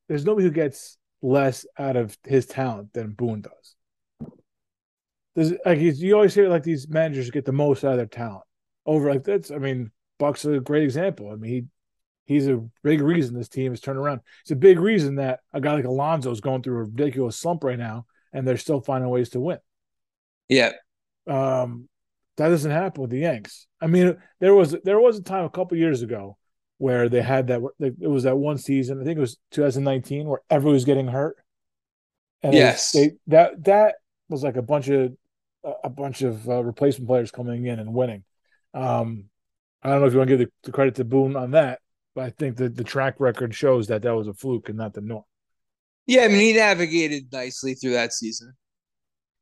[0.09, 3.77] there's nobody who gets less out of his talent than Boone does.
[5.35, 8.07] There's like he's, you always hear like these managers get the most out of their
[8.07, 8.45] talent
[8.87, 11.31] over like that's I mean Buck's is a great example.
[11.31, 11.65] I mean he
[12.27, 14.21] he's a big reason this team is turned around.
[14.43, 17.65] It's a big reason that a guy like Alonso is going through a ridiculous slump
[17.65, 19.59] right now and they're still finding ways to win.
[20.49, 20.73] Yeah.
[21.27, 21.89] Um,
[22.37, 23.67] that doesn't happen with the Yanks.
[23.81, 26.37] I mean, there was there was a time a couple years ago
[26.79, 27.61] where they had that.
[27.81, 29.01] It was that one season.
[29.01, 31.37] I think it was 2019 where everyone was getting hurt.
[32.43, 32.93] And Yes.
[32.93, 33.97] they that that
[34.29, 35.13] was like a bunch of
[35.83, 38.25] a bunch of uh, replacement players coming in and winning.
[38.75, 39.25] Um,
[39.83, 41.79] I don't know if you want to give the, the credit to Boone on that,
[42.15, 44.93] but I think that the track record shows that that was a fluke and not
[44.95, 45.25] the norm.
[46.07, 46.25] Yeah.
[46.25, 48.53] I mean, he navigated nicely through that season.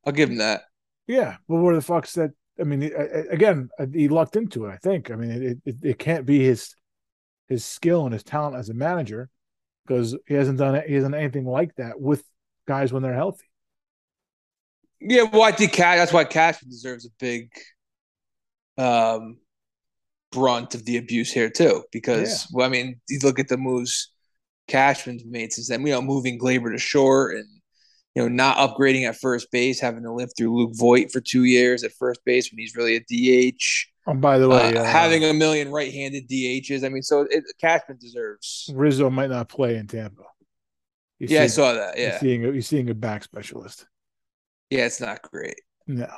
[0.07, 0.62] I'll give him that.
[1.09, 2.30] Yeah, but where the fuck's that?
[2.62, 2.84] I mean,
[3.30, 4.70] again, uh, he lucked into it.
[4.70, 5.10] I think.
[5.10, 6.74] I mean, it, it it can't be his
[7.48, 9.28] his skill and his talent as a manager
[9.86, 10.88] because he hasn't done it.
[10.88, 12.22] He hasn't anything like that with
[12.66, 13.44] guys when they're healthy.
[15.00, 15.98] Yeah, well, I think Cash.
[15.98, 17.50] That's why Cashman deserves a big
[18.78, 19.38] um,
[20.30, 21.84] brunt of the abuse here too.
[21.90, 24.12] Because well, I mean, you look at the moves
[24.68, 25.84] Cashman's made since then.
[25.84, 27.48] You know, moving Gleyber to short and
[28.14, 31.44] you know not upgrading at first base, having to live through Luke Voit for two
[31.44, 33.62] years at first base when he's really a DH.
[34.06, 36.84] Oh, by the way, Uh, uh, having a million right-handed DHs.
[36.84, 38.68] I mean, so it, Cashman deserves.
[38.74, 40.24] Rizzo might not play in Tampa.
[41.20, 41.96] He's Yeah, I saw that.
[41.96, 43.86] Yeah, seeing he's seeing a back specialist.
[44.70, 45.60] yeah, it's not great.
[45.86, 46.08] No,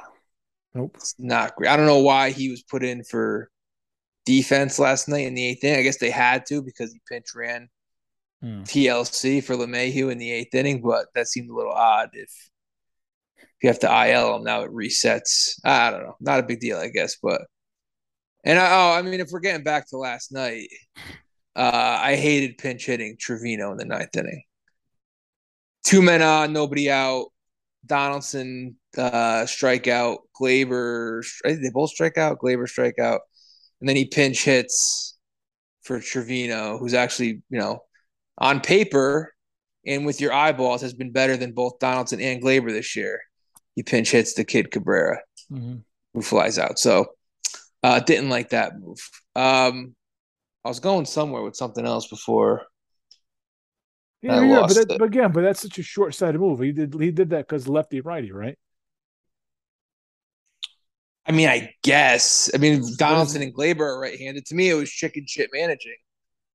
[0.75, 0.93] nope.
[0.97, 1.71] It's not great.
[1.71, 3.51] I don't know why he was put in for
[4.25, 5.79] defense last night in the eighth inning.
[5.79, 7.69] I guess they had to because he pinch ran
[8.45, 8.63] Hmm.
[8.65, 12.11] TLC for LeMahieu in the eighth inning, but that seemed a little odd.
[12.13, 12.31] If
[13.39, 15.59] if you have to IL him now, it resets.
[15.65, 16.17] I don't know.
[16.21, 17.41] Not a big deal, I guess, but
[18.45, 20.69] And I, oh, I mean, if we're getting back to last night,
[21.57, 24.43] uh, I hated pinch hitting Trevino in the ninth inning.
[25.83, 27.29] Two men on, nobody out.
[27.87, 31.25] Donaldson uh, strikeout, Gleyber.
[31.45, 32.41] They both strike out.
[32.41, 33.21] Gleyber strikeout,
[33.81, 35.17] and then he pinch hits
[35.83, 37.81] for Trevino, who's actually you know
[38.39, 39.35] on paper
[39.87, 43.21] and with your eyeballs has been better than both Donaldson and Gleyber this year.
[43.75, 45.21] He pinch hits the kid Cabrera,
[45.51, 45.77] mm-hmm.
[46.15, 46.79] who flies out.
[46.79, 47.07] So
[47.83, 48.99] uh, didn't like that move.
[49.37, 49.95] Um,
[50.65, 52.63] I was going somewhere with something else before.
[54.23, 56.61] Yeah, yeah, but, that, but again, but that's such a short-sighted move.
[56.61, 58.57] He did he did that because lefty righty, right?
[61.27, 62.51] I mean, I guess.
[62.55, 64.47] I mean, Donaldson and Gleyber are right-handed.
[64.47, 65.97] To me, it was chicken shit managing.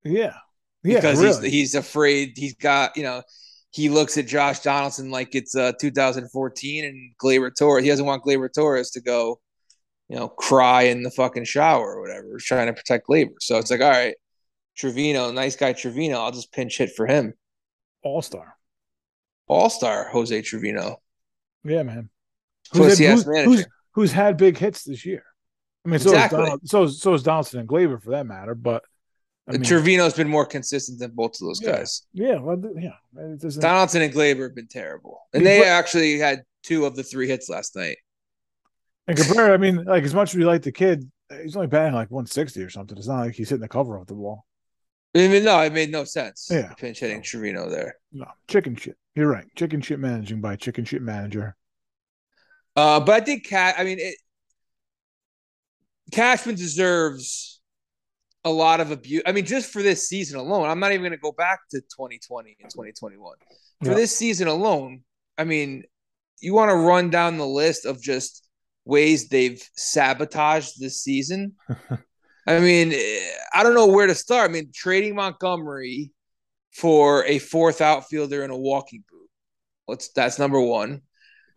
[0.02, 0.34] Yeah,
[0.82, 1.50] yeah, because really.
[1.50, 2.32] he's he's afraid.
[2.36, 3.22] He's got you know.
[3.72, 7.84] He looks at Josh Donaldson like it's uh, 2014 and Gleyber Torres.
[7.84, 9.38] He doesn't want Gleyber Torres to go,
[10.08, 12.36] you know, cry in the fucking shower or whatever.
[12.40, 13.34] Trying to protect Gleyber.
[13.38, 14.16] So it's like, all right,
[14.76, 16.18] Trevino, nice guy Trevino.
[16.18, 17.34] I'll just pinch hit for him.
[18.02, 18.56] All star.
[19.46, 20.96] All star Jose Trevino.
[21.64, 22.08] Yeah, man.
[22.72, 25.24] Who's, had, who's, who's, who's, had big hits this year?
[25.84, 26.38] I mean, so exactly.
[26.38, 28.54] is Donald, so so is Donaldson and Gleyber for that matter.
[28.54, 28.84] But
[29.50, 32.02] I mean, Trevino's been more consistent than both of those yeah, guys.
[32.12, 32.92] Yeah, well, yeah.
[33.58, 37.48] Donaldson and Gleyber have been terrible, and they actually had two of the three hits
[37.48, 37.98] last night.
[39.06, 41.10] And Cabrera, I mean, like as much as we like the kid,
[41.42, 42.96] he's only batting like 160 or something.
[42.96, 44.46] It's not like he's hitting the cover off the wall.
[45.16, 46.48] I mean, no, it made no sense.
[46.50, 47.96] Yeah, pinch hitting Trevino there.
[48.12, 48.96] No, chicken shit.
[49.16, 49.46] You're right.
[49.56, 51.56] Chicken shit managing by chicken shit manager.
[52.76, 53.74] Uh, but I think Cat.
[53.76, 54.14] I mean, it,
[56.12, 57.59] Cashman deserves
[58.44, 59.22] a lot of abuse.
[59.26, 61.80] I mean, just for this season alone, I'm not even going to go back to
[61.80, 63.36] 2020 and 2021.
[63.82, 65.02] For this season alone,
[65.38, 65.84] I mean,
[66.40, 68.46] you want to run down the list of just
[68.84, 71.52] ways they've sabotaged this season.
[72.46, 72.94] I mean,
[73.54, 74.50] I don't know where to start.
[74.50, 76.12] I mean, trading Montgomery
[76.72, 79.28] for a fourth outfielder in a walking boot.
[79.86, 81.02] Let's that's number one.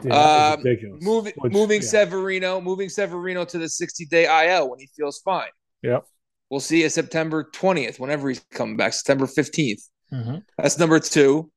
[0.03, 0.63] Yeah, um,
[1.01, 1.87] moving Which, moving yeah.
[1.87, 5.49] Severino, moving Severino to the 60 day IL when he feels fine.
[5.81, 6.05] Yep.
[6.53, 9.89] We'll see you September 20th, whenever he's coming back, September 15th.
[10.13, 10.35] Mm-hmm.
[10.55, 11.51] That's number two.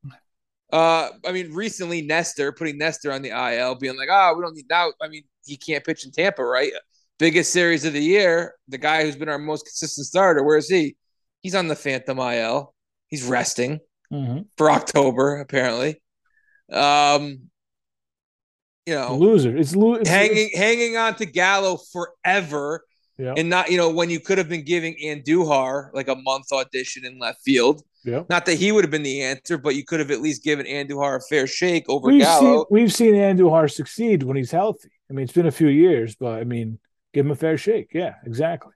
[0.73, 4.43] Uh, I mean, recently Nestor putting Nestor on the IL, being like, "Ah, oh, we
[4.43, 6.73] don't need now." I mean, he can't pitch in Tampa, right?
[7.19, 8.55] Biggest series of the year.
[8.69, 10.97] The guy who's been our most consistent starter, where is he?
[11.43, 12.75] He's on the Phantom IL.
[13.09, 13.81] He's resting
[14.11, 14.45] mm-hmm.
[14.57, 16.01] for October, apparently.
[16.73, 17.51] Um,
[18.87, 19.55] you know, loser.
[19.55, 22.83] It's, lo- it's hanging hanging on to Gallo forever
[23.19, 23.35] yeah.
[23.37, 27.05] And not, you know, when you could have been giving Andujar like a month audition
[27.05, 27.83] in left field.
[28.05, 28.23] Yeah.
[28.29, 30.65] Not that he would have been the answer, but you could have at least given
[30.65, 32.59] Andujar a fair shake over we've Gallo.
[32.59, 34.91] Seen, we've seen Andujar succeed when he's healthy.
[35.11, 36.79] I mean, it's been a few years, but I mean,
[37.13, 37.89] give him a fair shake.
[37.93, 38.73] Yeah, exactly.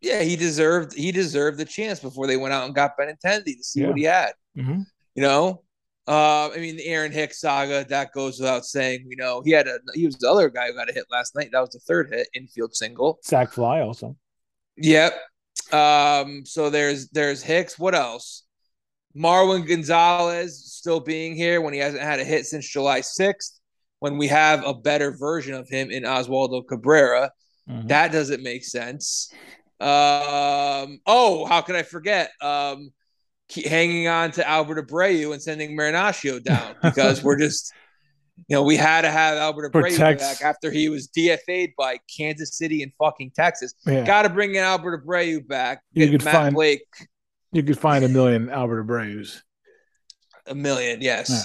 [0.00, 3.62] Yeah, he deserved he deserved the chance before they went out and got Benintendi to
[3.62, 3.88] see yeah.
[3.88, 4.32] what he had.
[4.56, 4.80] Mm-hmm.
[5.14, 5.62] You know,
[6.10, 9.06] uh, I mean, the Aaron Hicks saga that goes without saying.
[9.08, 11.36] You know, he had a he was the other guy who got a hit last
[11.36, 11.50] night.
[11.52, 14.16] That was the third hit, infield single, sac fly also.
[14.76, 15.14] Yep.
[15.72, 17.78] Um, so there's there's Hicks.
[17.78, 18.42] What else?
[19.16, 23.58] Marwin Gonzalez still being here when he hasn't had a hit since July 6th.
[23.98, 27.30] When we have a better version of him in Oswaldo Cabrera,
[27.68, 27.88] mm-hmm.
[27.88, 29.30] that doesn't make sense.
[29.78, 32.30] Um, oh, how could I forget?
[32.40, 32.92] Um,
[33.52, 37.72] hanging on to Albert Abreu and sending Marinaccio down because we're just,
[38.36, 40.22] you know, we had to have Albert Abreu Protects.
[40.22, 43.74] back after he was DFA'd by Kansas City and fucking Texas.
[43.86, 44.04] Yeah.
[44.04, 45.82] Got to bring in Albert Abreu back.
[45.92, 46.82] You could Matt find Blake.
[47.52, 49.42] You could find a million Albert Abreu's.
[50.46, 51.30] A million, yes.
[51.30, 51.42] Yeah.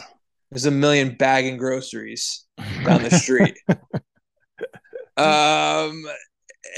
[0.51, 2.45] There's a million bagging groceries
[2.85, 3.57] down the street.
[5.17, 6.05] um,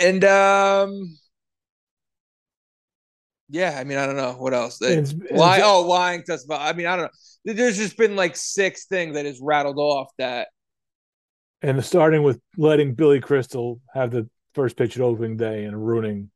[0.02, 1.18] and um
[3.50, 4.82] yeah, I mean, I don't know what else.
[4.82, 6.62] It's, it's, Ly- oh, lying about.
[6.62, 7.54] I mean, I don't know.
[7.54, 10.50] There's just been like six things that has rattled off that.
[11.62, 16.30] And starting with letting Billy Crystal have the first pitch at opening day and ruining,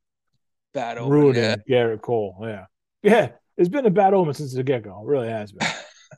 [0.72, 1.56] bad omen, ruining yeah.
[1.68, 2.38] Gerrit Cole.
[2.42, 2.64] Yeah,
[3.02, 5.00] yeah, it's been a bad omen since the get go.
[5.00, 5.68] It really has been.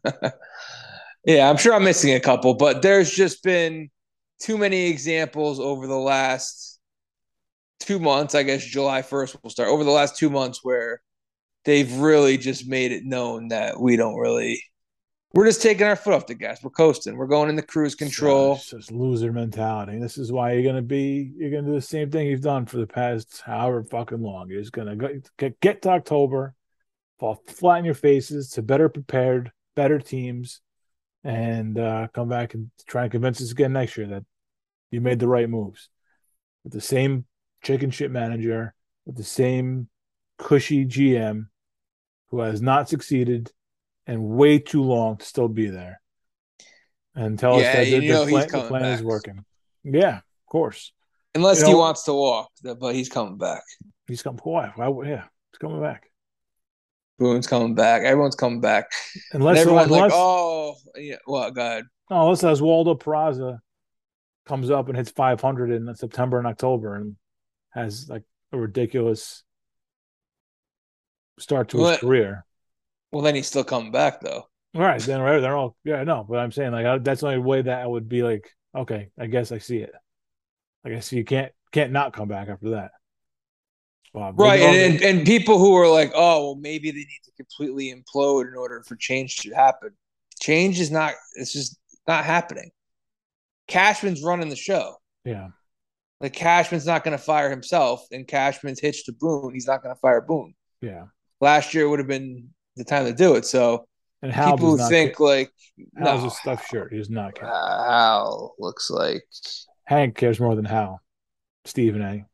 [1.27, 3.91] yeah, I'm sure I'm missing a couple, but there's just been
[4.41, 6.74] too many examples over the last
[7.85, 11.01] two months, I guess July 1st will start, over the last two months where
[11.65, 14.63] they've really just made it known that we don't really
[15.35, 16.63] we're just taking our foot off the gas.
[16.63, 17.17] We're coasting.
[17.17, 18.55] We're going into cruise control.
[18.55, 19.99] It's just loser mentality.
[19.99, 21.33] This is why you're gonna be.
[21.37, 24.49] You're gonna do the same thing you've done for the past however fucking long.
[24.49, 26.55] You're just gonna go, get get to October,
[27.19, 30.61] fall flat in your faces to better prepared, better teams,
[31.25, 34.25] and uh, come back and try and convince us again next year that
[34.93, 35.89] you made the right moves
[36.63, 37.25] with the same
[37.65, 38.75] chicken shit manager
[39.07, 39.89] with the same
[40.39, 41.47] cushy GM
[42.29, 43.51] who has not succeeded
[44.07, 46.01] and way too long to still be there.
[47.17, 49.45] And tell Yeah, us that the, the plan, the plan is working.
[49.85, 50.93] Yeah, of course.
[51.35, 53.63] Unless You he know- wants to walk, but he's coming back.
[54.07, 54.41] He's coming.
[54.45, 54.73] Why?
[54.77, 55.09] Why?
[55.09, 56.11] Yeah, he's coming back.
[57.19, 58.03] Boone's coming back.
[58.03, 58.87] Everyone's coming back.
[59.33, 61.17] And Unless, everyone's unless, like, oh, yeah.
[61.27, 61.85] Well, go ahead.
[62.11, 63.59] no, unless Oswaldo Peraza
[64.47, 67.15] comes up and hits 500 in September and October and
[67.75, 68.23] has like
[68.53, 69.43] a ridiculous
[71.39, 72.01] start to his What?
[72.01, 72.45] career.
[73.13, 74.49] Well, then he's still coming back though.
[74.75, 77.29] All right, then right, they're all yeah, no, but I'm saying like I, that's the
[77.29, 79.93] only way that I would be like, okay, I guess I see it.
[80.85, 82.91] Like I see you can't can't not come back after that.
[84.13, 87.21] Well, Right, and, the- and and people who are like, oh, well, maybe they need
[87.25, 89.91] to completely implode in order for change to happen.
[90.41, 91.15] Change is not.
[91.37, 92.71] It's just not happening.
[93.69, 94.97] Cashman's running the show.
[95.25, 95.49] yeah,
[96.21, 99.53] Like Cashman's not going to fire himself, and Cashman's hitched to Boone.
[99.53, 100.55] He's not going to fire Boone.
[100.81, 101.05] yeah.
[101.41, 103.45] Last year would have been the time to do it.
[103.45, 103.87] So
[104.23, 105.51] And Hal people who think like,
[105.97, 106.93] Hal's no, a stuffed shirt.
[106.93, 109.25] He's not uh, Hal looks like
[109.85, 111.01] Hank cares more than Hal.
[111.67, 112.25] Stephen A.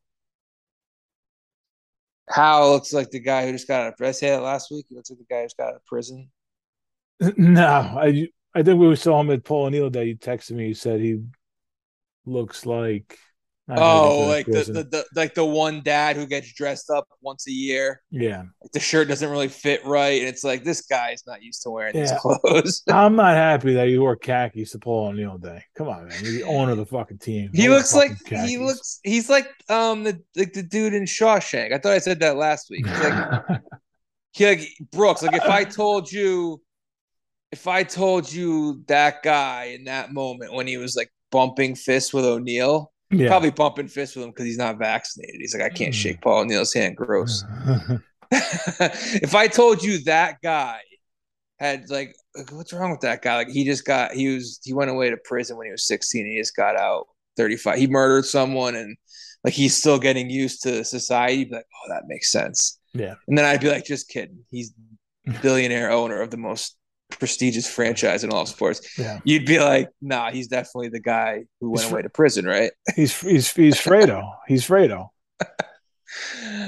[2.29, 3.97] Hal looks like the guy who just got out of.
[3.97, 4.87] Did I say that last week?
[4.89, 6.31] He looks like the guy who's got out of prison.
[7.37, 10.07] No, I I think we saw him at Paul O'Neill Day.
[10.07, 10.69] You texted me.
[10.69, 11.21] You said he
[12.25, 13.19] looks like.
[13.79, 17.53] Oh, like the, the, the like the one dad who gets dressed up once a
[17.53, 18.03] year.
[18.11, 18.45] yeah.
[18.63, 21.71] Like the shirt doesn't really fit right, and it's like this guy's not used to
[21.71, 22.83] wearing these clothes.
[22.89, 25.63] I'm not happy that you wore khakis to Paul O'Neill Day.
[25.77, 26.19] Come on, man.
[26.23, 27.51] You're the owner of the fucking team.
[27.53, 31.73] he looks like fucking he looks he's like um the like the dude in Shawshank.
[31.73, 32.87] I thought I said that last week.
[32.87, 33.61] He's like
[34.33, 35.23] he like Brooks.
[35.23, 36.61] Like if I told you,
[37.53, 42.13] if I told you that guy in that moment when he was like bumping fists
[42.13, 43.29] with O'Neill, yeah.
[43.29, 45.37] probably bumping fists with him because he's not vaccinated.
[45.41, 45.97] He's like, I can't Mm.
[45.99, 46.97] shake Paul O'Neill's hand.
[46.97, 47.45] Gross.
[48.33, 50.79] if I told you that guy
[51.59, 52.15] had like,
[52.53, 53.37] what's wrong with that guy?
[53.37, 56.25] Like he just got he was he went away to prison when he was 16
[56.25, 57.07] and he just got out
[57.37, 57.79] 35.
[57.79, 58.97] He murdered someone and
[59.45, 61.45] like he's still getting used to society.
[61.45, 62.79] Be like, oh, that makes sense.
[62.95, 63.15] yeah.
[63.27, 64.45] And then I'd be like, just kidding.
[64.51, 64.73] He's
[65.43, 66.77] billionaire owner of the most
[67.11, 68.97] prestigious franchise in all sports.
[68.99, 69.21] Yeah.
[69.25, 72.73] You'd be like, nah, he's definitely the guy who went He's- away to prison, right?
[72.97, 74.33] He's he's he's Fredo.
[74.49, 75.09] He's Fredo.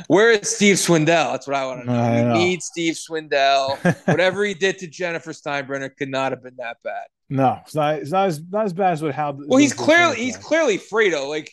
[0.06, 1.32] Where is Steve Swindal?
[1.32, 1.98] That's what I want to know.
[2.00, 2.34] I we know.
[2.34, 3.76] need Steve Swindal.
[4.06, 7.06] Whatever he did to Jennifer Steinbrenner could not have been that bad.
[7.28, 7.96] no, it's not.
[7.96, 9.32] It's not as not as bad as what how.
[9.36, 11.28] Well, he's clearly he's clearly Fredo.
[11.28, 11.50] Like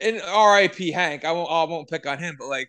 [0.00, 0.90] in R.I.P.
[0.90, 1.24] Hank.
[1.24, 2.68] I won't I won't pick on him, but like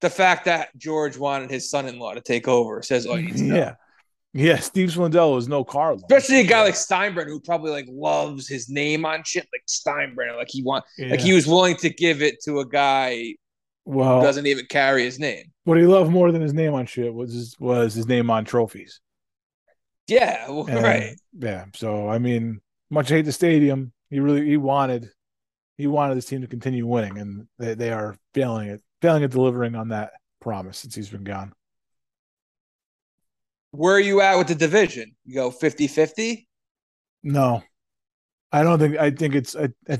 [0.00, 3.42] the fact that George wanted his son-in-law to take over says all you need to
[3.44, 3.56] know.
[3.56, 3.74] yeah,
[4.32, 4.58] yeah.
[4.58, 8.68] Steve Swindal is no Carlo, Especially a guy like Steinbrenner who probably like loves his
[8.68, 10.36] name on shit like Steinbrenner.
[10.36, 11.10] Like he want yeah.
[11.10, 13.34] like he was willing to give it to a guy
[13.84, 15.44] who well, doesn't even carry his name.
[15.64, 18.44] what he loved more than his name on shit was his, was his name on
[18.44, 19.00] trophies.
[20.06, 21.20] Yeah, well, And, right.
[21.38, 21.66] Yeah.
[21.74, 22.60] So I mean,
[22.90, 23.92] much hate the stadium.
[24.10, 25.10] He really he wanted
[25.80, 29.30] he wanted this team to continue winning, and they, they are failing it, failing at
[29.30, 31.52] delivering on that promise since he's been gone.
[33.72, 35.14] Where are you at with the division?
[35.24, 36.46] You go 50-50?
[37.22, 37.62] No,
[38.50, 38.96] I don't think.
[38.96, 39.54] I think it's.
[39.54, 39.98] I, I,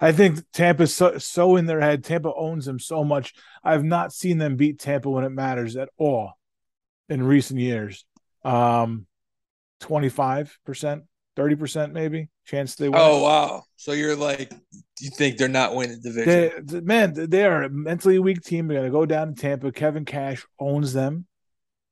[0.00, 2.04] I think Tampa's so, so in their head.
[2.04, 3.34] Tampa owns them so much.
[3.62, 6.38] I've not seen them beat Tampa when it matters at all
[7.08, 8.06] in recent years.
[8.44, 9.06] Um,
[9.80, 11.04] twenty five percent,
[11.36, 13.00] thirty percent, maybe chance they win.
[13.02, 13.64] Oh wow!
[13.76, 14.52] So you're like,
[15.00, 16.66] you think they're not winning the division?
[16.66, 18.68] They, man, they are a mentally weak team.
[18.68, 19.72] They're gonna go down to Tampa.
[19.72, 21.26] Kevin Cash owns them.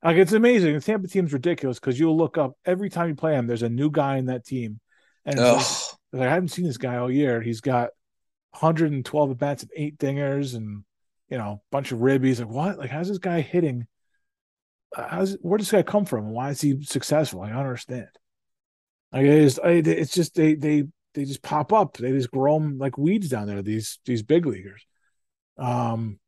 [0.02, 0.74] Like it's amazing.
[0.74, 3.46] The Tampa team's ridiculous because you'll look up every time you play them.
[3.46, 4.80] There's a new guy in that team,
[5.24, 5.66] and like-
[6.12, 7.40] like, I haven't seen this guy all year.
[7.42, 7.90] He's got
[8.52, 10.84] 112 at bats and eight dingers, and
[11.28, 12.38] you know, a bunch of ribbies.
[12.38, 12.78] Like what?
[12.78, 13.86] Like how's this guy hitting?
[14.96, 16.26] How's where does this guy come from?
[16.26, 17.42] and Why is he successful?
[17.42, 18.08] I don't understand.
[19.12, 20.84] Like it is, it's just they they
[21.14, 21.96] they just pop up.
[21.96, 23.62] They just grow 'em like weeds down there.
[23.62, 24.86] These these big leaguers.
[25.58, 26.18] Um,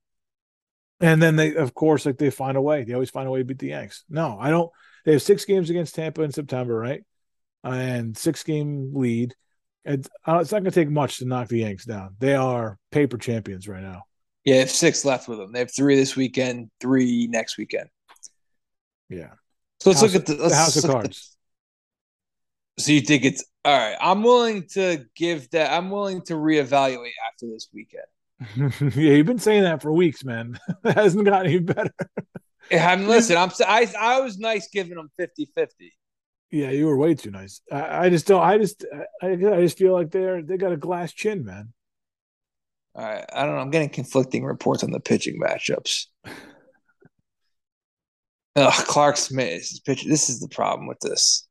[1.00, 2.84] and then they of course like they find a way.
[2.84, 4.04] They always find a way to beat the Yanks.
[4.08, 4.70] No, I don't.
[5.04, 7.02] They have six games against Tampa in September, right?
[7.64, 9.34] And six game lead.
[9.84, 12.16] It's, uh, it's not going to take much to knock the Yanks down.
[12.18, 14.02] They are paper champions right now.
[14.44, 15.52] Yeah, they have six left with them.
[15.52, 17.88] They have three this weekend, three next weekend.
[19.08, 19.30] Yeah,
[19.80, 21.36] So let's House- look at the, let's the House of at the- Cards.
[22.78, 23.96] so you think it's all right?
[24.00, 25.72] I'm willing to give that.
[25.72, 28.04] I'm willing to reevaluate after this weekend.
[28.56, 30.58] yeah, you've been saying that for weeks, man.
[30.84, 31.94] it hasn't gotten any better.
[32.72, 33.36] I'm listen.
[33.36, 35.68] I'm I I was nice giving them 50-50.
[36.50, 37.60] Yeah, you were way too nice.
[37.70, 38.42] I, I just don't.
[38.42, 38.84] I just,
[39.22, 41.72] I, I just feel like they're they got a glass chin, man.
[42.94, 43.60] All right, I don't know.
[43.60, 46.06] I'm getting conflicting reports on the pitching matchups.
[48.56, 50.10] Ugh, Clarke Schmidt is pitching.
[50.10, 51.46] This is the problem with this.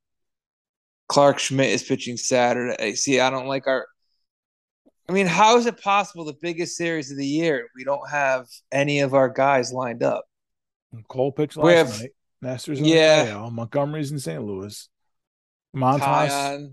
[1.07, 2.93] Clarke Schmidt is pitching Saturday.
[2.95, 3.87] See, I don't like our.
[5.09, 8.45] I mean, how is it possible the biggest series of the year we don't have
[8.71, 10.23] any of our guys lined up?
[11.07, 12.11] Cole pitched last have, night.
[12.41, 13.49] Masters, yeah.
[13.51, 14.43] Montgomery's in St.
[14.43, 14.87] Louis.
[15.75, 16.29] Montas.
[16.29, 16.71] Taillon,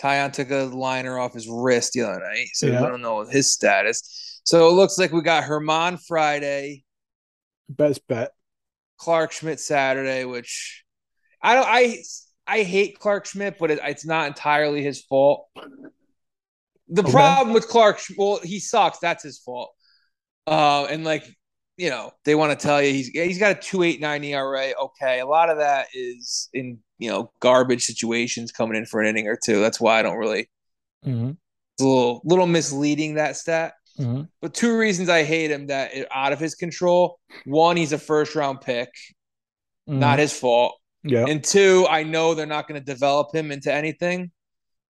[0.00, 2.80] Taillon took a liner off his wrist the other night, so yeah.
[2.80, 4.40] we don't know his status.
[4.44, 6.84] So it looks like we got Germán Friday.
[7.68, 8.30] Best bet.
[8.98, 10.82] Clarke Schmidt Saturday, which
[11.42, 11.66] I don't.
[11.68, 11.98] I
[12.46, 15.46] I hate Clarke Schmidt, but it, it's not entirely his fault.
[16.88, 17.10] The okay.
[17.10, 18.98] problem with Clarke, well, he sucks.
[18.98, 19.72] That's his fault.
[20.46, 21.24] Uh, and like
[21.76, 24.72] you know, they want to tell you he's he's got a two eight nine ERA.
[24.80, 29.06] Okay, a lot of that is in you know garbage situations coming in for an
[29.06, 29.60] inning or two.
[29.60, 30.48] That's why I don't really.
[31.04, 31.30] Mm-hmm.
[31.30, 33.74] It's a little little misleading that stat.
[33.98, 34.22] Mm-hmm.
[34.40, 37.18] But two reasons I hate him that out of his control.
[37.44, 38.88] One, he's a first round pick,
[39.88, 39.98] mm-hmm.
[39.98, 40.74] not his fault.
[41.02, 41.26] Yeah.
[41.28, 44.32] And two, I know they're not going to develop him into anything.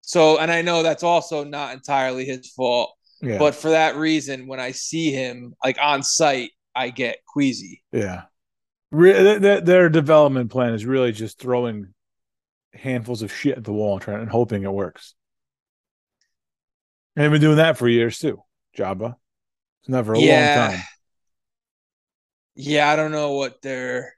[0.06, 2.96] So, and I know that's also not entirely his fault.
[3.22, 3.40] Yeah.
[3.40, 7.82] But for that reason, when I see him like on site, I get queasy.
[7.92, 8.24] Yeah.
[8.92, 11.94] Re- their development plan is really just throwing
[12.74, 15.16] handfuls of shit at the wall and trying and hoping it works.
[17.16, 18.44] And they've been doing that for years too.
[18.78, 19.16] Joba.
[19.82, 20.60] It's never a yeah.
[20.60, 20.86] long time.
[22.56, 24.14] Yeah, I don't know what their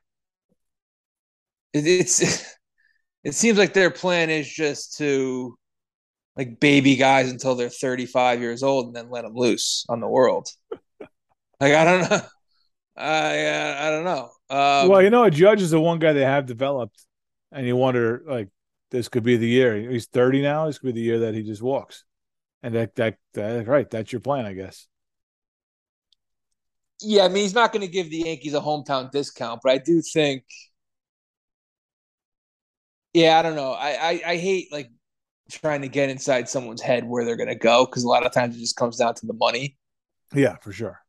[1.74, 2.22] it, it's
[3.24, 5.58] it seems like their plan is just to
[6.38, 10.08] like baby guys until they're 35 years old and then let them loose on the
[10.08, 10.48] world.
[11.60, 12.22] like I don't know.
[12.96, 14.30] I uh, I don't know.
[14.50, 17.04] Um, well, you know, a judge is the one guy they have developed,
[17.52, 18.50] and you wonder like
[18.92, 19.76] this could be the year.
[19.76, 20.68] He's 30 now.
[20.68, 22.04] This could be the year that he just walks.
[22.64, 24.88] And that that, that right, that's your plan, I guess.
[27.02, 29.78] Yeah, I mean he's not going to give the Yankees a hometown discount, but I
[29.78, 30.44] do think.
[33.14, 33.72] Yeah, I don't know.
[33.72, 34.90] I I, I hate like
[35.50, 38.32] trying to get inside someone's head where they're going to go because a lot of
[38.32, 39.78] times it just comes down to the money.
[40.34, 41.00] Yeah, for sure.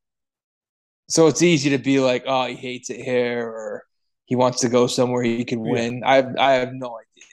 [1.09, 3.85] So it's easy to be like, oh, he hates it here, or
[4.27, 5.99] he wants to go somewhere he can win.
[5.99, 6.09] Yeah.
[6.09, 7.25] I have, I have no idea.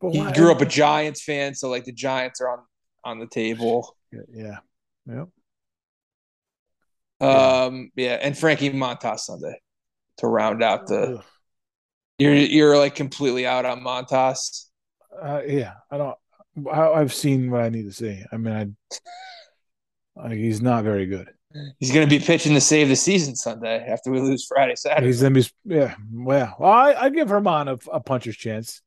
[0.00, 2.58] But he grew up a Giants fan, so like the Giants are on
[3.04, 3.96] on the table.
[4.12, 4.58] Yeah.
[5.06, 5.28] Yep.
[7.20, 7.90] Um.
[7.94, 9.60] Yeah, and Frankie Montas Sunday
[10.18, 11.16] to round out the.
[11.18, 11.24] Ugh.
[12.18, 14.66] You're you're like completely out on Montas.
[15.20, 16.16] Uh, yeah, I don't.
[16.70, 18.22] I, have seen what I need to see.
[18.30, 18.76] I mean,
[20.16, 21.30] I, I he's not very good.
[21.78, 25.06] He's going to be pitching to save the season Sunday after we lose Friday, Saturday.
[25.06, 25.94] He's going to be, yeah.
[26.10, 28.80] Well, I, I give Germán a, a puncher's chance.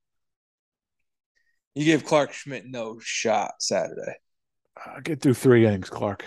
[1.75, 4.15] You give Clarke Schmidt no shot Saturday.
[4.83, 6.25] I'll get through three innings, Clarke.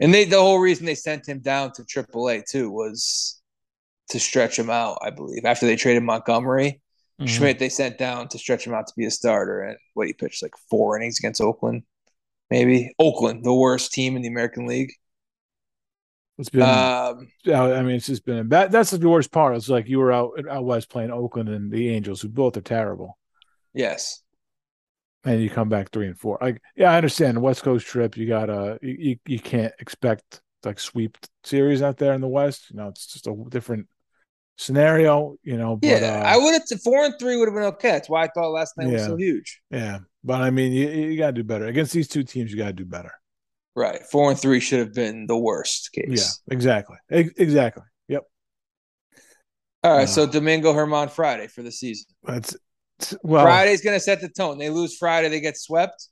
[0.00, 3.40] And they the whole reason they sent him down to AAA too was
[4.10, 5.44] to stretch him out, I believe.
[5.44, 6.80] After they traded Montgomery,
[7.20, 7.26] mm-hmm.
[7.26, 9.62] Schmidt they sent down to stretch him out to be a starter.
[9.62, 11.82] And what he pitched like four innings against Oakland,
[12.50, 14.92] maybe Oakland, the worst team in the American League.
[16.38, 18.70] It's been, um, I mean, it's just been that.
[18.70, 19.56] That's the worst part.
[19.56, 22.60] It's like you were out out west playing Oakland and the Angels, who both are
[22.60, 23.18] terrible.
[23.74, 24.22] Yes.
[25.24, 26.38] And you come back three and four.
[26.40, 28.16] Like, yeah, I understand the West Coast trip.
[28.16, 32.70] You got to you, you can't expect like sweep series out there in the West.
[32.70, 33.88] You know, it's just a different
[34.58, 35.36] scenario.
[35.42, 37.92] You know, but, yeah, uh, I would have four and three would have been okay.
[37.92, 39.60] That's why I thought last night yeah, was so huge.
[39.70, 42.52] Yeah, but I mean, you, you got to do better against these two teams.
[42.52, 43.12] You got to do better.
[43.74, 46.42] Right, four and three should have been the worst case.
[46.48, 47.84] Yeah, exactly, exactly.
[48.08, 48.24] Yep.
[49.84, 52.06] All right, uh, so Domingo Germán Friday for the season.
[52.24, 52.56] That's
[53.22, 54.58] well, Friday's going to set the tone.
[54.58, 56.08] They lose Friday, they get swept.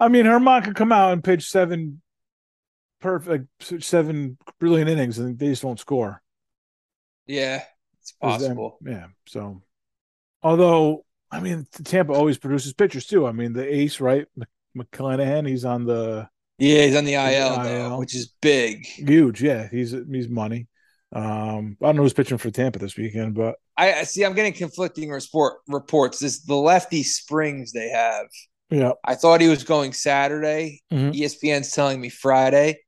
[0.00, 2.02] I mean, Germán could come out and pitch seven
[3.00, 3.46] perfect,
[3.80, 6.22] seven brilliant innings, and they just won't score.
[7.26, 7.62] Yeah,
[8.00, 8.78] it's possible.
[8.84, 9.06] yeah.
[9.26, 9.62] So,
[10.42, 11.04] although
[11.34, 13.26] I mean, Tampa always produces pitchers too.
[13.26, 14.26] I mean, the ace, right?
[14.76, 17.62] McClanahan, he's on the yeah, he's on the IL, IL.
[17.62, 19.42] Though, which is big, huge.
[19.42, 20.68] Yeah, he's he's money.
[21.12, 24.24] Um, I don't know who's pitching for Tampa this weekend, but I see.
[24.24, 26.20] I'm getting conflicting report reports.
[26.20, 28.26] This the lefty Springs they have.
[28.70, 30.82] Yeah, I thought he was going Saturday.
[30.92, 31.10] Mm-hmm.
[31.10, 32.78] ESPN's telling me Friday.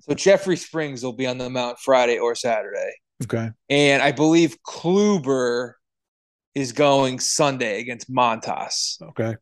[0.00, 2.92] So Jeffrey Springs will be on the mound Friday or Saturday.
[3.24, 5.72] Okay, and I believe Kluber
[6.54, 9.00] is going Sunday against Montas.
[9.02, 9.36] Okay.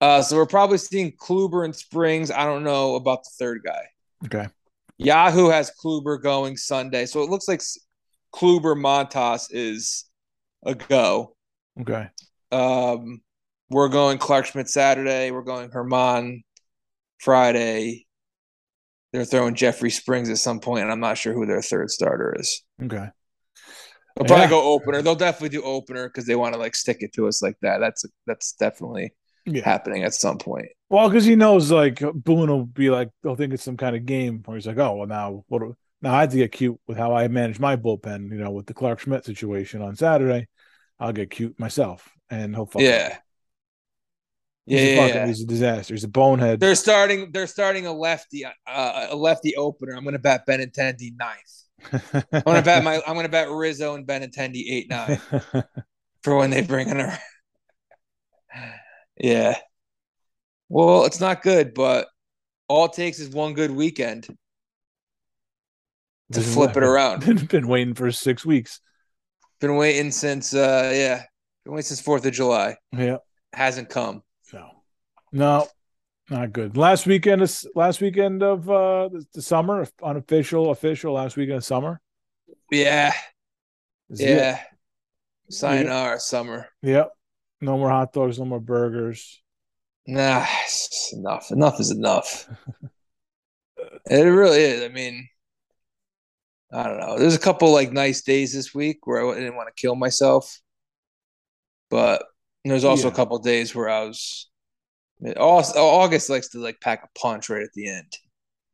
[0.00, 2.30] Uh, so we're probably seeing Kluber and Springs.
[2.30, 3.82] I don't know about the third guy.
[4.24, 4.48] Okay.
[4.96, 7.62] Yahoo has Kluber going Sunday, so it looks like
[8.34, 10.06] Kluber Montas is
[10.64, 11.36] a go.
[11.80, 12.08] Okay.
[12.50, 13.20] Um,
[13.68, 15.30] we're going Clarke Schmidt Saturday.
[15.30, 16.42] We're going Germán
[17.18, 18.06] Friday,
[19.12, 22.34] they're throwing Jeffrey Springs at some point, and I'm not sure who their third starter
[22.38, 22.62] is.
[22.82, 23.08] Okay.
[24.16, 24.50] They'll probably Yeah.
[24.50, 25.02] go opener.
[25.02, 27.78] They'll definitely do opener because they want to like stick it to us like that.
[27.78, 29.14] That's that's definitely
[29.46, 29.62] Yeah.
[29.64, 30.66] happening at some point.
[30.90, 34.06] Well, because he knows like Boone will be like they'll think it's some kind of
[34.06, 35.62] game where he's like, oh well, now what?
[36.02, 38.30] Now I have to get cute with how I manage my bullpen.
[38.30, 40.48] You know, with the Clarke Schmidt situation on Saturday,
[40.98, 42.82] I'll get cute myself, and he'll fuck.
[42.82, 43.18] Yeah.
[44.70, 44.78] Up.
[44.78, 45.26] Yeah, He's a yeah, yeah.
[45.26, 45.94] he's a disaster.
[45.94, 46.60] He's a bonehead.
[46.60, 47.30] They're starting.
[47.32, 49.94] They're starting a lefty, uh, a lefty opener.
[49.94, 51.60] I'm going to bet Benintendi ninth.
[52.32, 53.02] I'm going to bet my.
[53.06, 55.20] I'm going to bet Rizzo and Benintendi eight nine
[56.22, 57.18] for when they bring in her.
[59.18, 59.56] yeah.
[60.68, 62.08] Well, it's not good, but
[62.68, 64.28] all it takes is one good weekend
[66.32, 67.24] to flip it around.
[67.26, 68.80] Been, been waiting for six weeks.
[69.60, 70.54] Been waiting since.
[70.54, 71.22] uh Yeah,
[71.64, 72.76] been waiting since Fourth of July.
[72.92, 73.16] Yeah.
[73.52, 74.22] Hasn't come.
[75.32, 75.68] No,
[76.30, 76.76] no, not good.
[76.76, 81.14] Last weekend is last weekend of uh the, summer, unofficial, official.
[81.14, 82.00] Last weekend of summer.
[82.70, 83.12] Yeah.
[84.10, 84.28] Is it.
[84.28, 84.60] Yeah.
[86.18, 86.68] Summer.
[86.82, 87.10] Yep.
[87.60, 88.38] No more hot dogs.
[88.38, 89.42] No more burgers.
[90.06, 91.50] Nah, it's enough.
[91.50, 92.48] Enough is enough.
[94.10, 94.82] it really is.
[94.82, 95.28] I mean,
[96.72, 97.18] I don't know.
[97.18, 100.60] There's a couple like nice days this week where I didn't want to kill myself,
[101.90, 102.24] but
[102.64, 103.12] there's also Yeah.
[103.12, 104.49] a couple days where I was.
[105.36, 108.12] August, August likes to like pack a punch right at the end.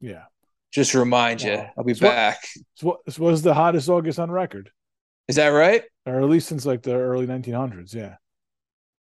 [0.01, 0.25] Yeah.
[0.73, 2.39] Just to remind you, I'll be back.
[2.83, 4.71] What this was the hottest August on record,
[5.29, 5.83] Is that right?
[6.05, 7.95] or at least since like the early 1900s.
[7.95, 8.17] Yeah.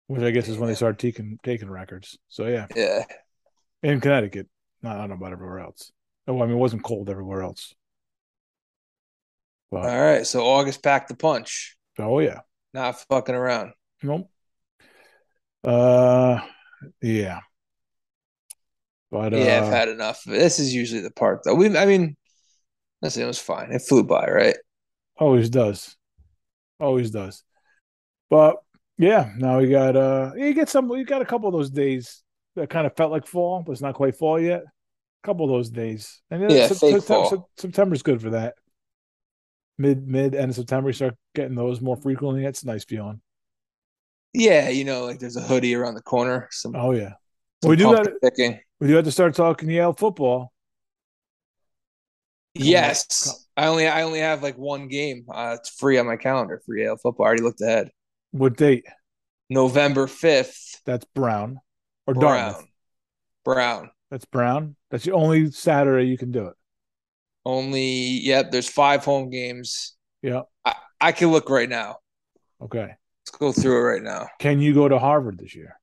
[0.07, 2.17] Which I guess is when they started taking taking records.
[2.29, 3.03] So yeah, Yeah.
[3.83, 4.47] in Connecticut.
[4.83, 5.91] I don't know about everywhere else.
[6.27, 7.73] Oh, I mean, it wasn't cold everywhere else.
[9.71, 10.25] But All right.
[10.25, 11.77] So August packed the punch.
[11.99, 12.39] oh yeah,
[12.73, 13.73] Not fucking around.
[14.01, 14.29] nope.
[15.63, 16.39] Uh,
[17.01, 17.39] yeah.
[19.11, 20.23] But yeah, uh, I've had enough.
[20.23, 21.55] This is usually the part though.
[21.55, 22.15] We, I mean,
[23.01, 23.71] listen, it was fine.
[23.71, 24.55] It flew by, right?
[25.17, 25.97] always does,
[26.79, 27.43] always does.
[28.29, 28.55] But
[28.97, 30.87] yeah, now we got uh, you get some.
[30.87, 32.23] We got a couple of those days
[32.55, 34.61] that kind of felt like fall, but it's not quite fall yet.
[34.61, 37.49] A couple of those days, and Yeah, Sep- fake Septem- fall.
[37.57, 38.55] September's good for that.
[39.77, 42.45] Mid mid end of September, you start getting those more frequently.
[42.45, 43.21] It's a nice feeling.
[44.33, 46.47] Yeah, you know, like there's a hoodie around the corner.
[46.51, 47.13] Some, Oh yeah,
[47.61, 48.59] some we do got picking.
[48.79, 50.53] we do have to start talking Yale football.
[52.57, 55.25] Come Yes, I only I only have like one game.
[55.31, 57.25] Uh, it's free on my calendar for Yale football.
[57.25, 57.91] I already looked ahead.
[58.31, 58.85] What date?
[59.49, 60.81] November fifth.
[60.85, 61.59] That's Brown
[62.05, 62.53] or Brown.
[62.53, 62.67] Dartmouth.
[63.45, 63.91] Brown.
[64.11, 64.75] That's Brown.
[64.91, 66.53] That's the only Saturday you can do it.
[67.45, 67.81] Only.
[67.81, 68.51] Yep.
[68.51, 69.95] There's five home games.
[70.21, 70.41] Yeah.
[70.65, 71.97] I I can look right now.
[72.61, 72.95] Okay.
[73.39, 74.27] Go through it right now.
[74.39, 75.79] Can you go to Harvard this year?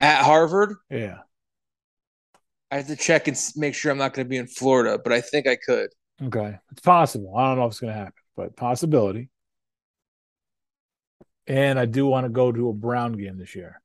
[0.00, 1.18] At Harvard, Yeah.
[2.70, 5.12] I have to check and make sure I'm not going to be in Florida, but
[5.12, 5.88] I think I could.
[6.22, 6.58] Okay.
[6.72, 7.34] It's possible.
[7.36, 9.30] I don't know if it's going to happen, but possibility.
[11.46, 13.80] And I do want to go to a Brown game this year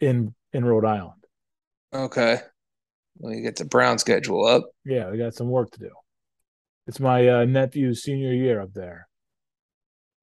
[0.00, 1.24] in in Rhode Island.
[1.92, 2.38] Okay.
[3.18, 4.64] Let me get the Brown schedule up.
[4.84, 5.90] Yeah, we got some work to do.
[6.86, 9.08] It's my uh, nephew's senior year up there.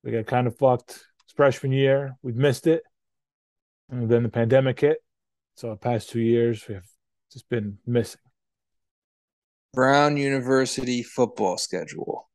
[0.04, 2.18] We got kind of fucked his freshman year.
[2.22, 2.84] We've missed it.
[3.90, 4.98] And then the pandemic hit.
[5.56, 6.88] So the past two years we have
[7.32, 8.22] just been missing.
[9.74, 12.30] Brown University football schedule.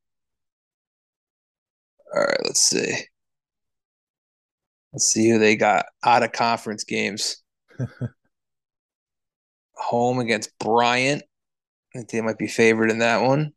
[2.15, 2.95] All right, let's see.
[4.93, 7.43] Let's see who they got out of conference games.
[9.75, 11.23] Home against Bryant.
[11.95, 13.53] I think they might be favored in that one.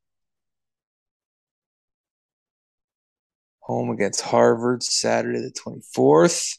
[3.62, 6.58] Home against Harvard Saturday the 24th.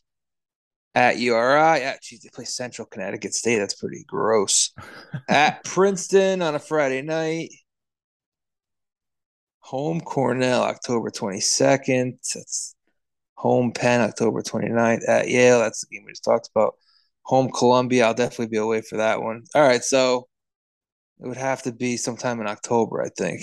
[0.95, 1.81] At URI.
[1.81, 3.59] Yeah, geez, they play Central Connecticut State.
[3.59, 4.73] That's pretty gross.
[5.29, 7.49] At Princeton on a Friday night.
[9.61, 12.19] Home Cornell October 22nd.
[12.35, 12.75] That's
[13.43, 15.09] home Penn October 29th.
[15.09, 16.75] At Yale, that's the game we just talked about.
[17.23, 19.45] Home Columbia, I'll definitely be away for that one.
[19.55, 20.29] All right, so
[21.21, 23.43] it would have to be sometime in October, I think.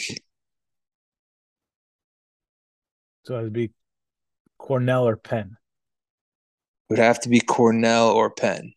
[3.26, 3.72] So it'd be
[4.57, 5.57] Cornell or Penn.
[6.89, 8.74] It would have to be Cornell or Penn.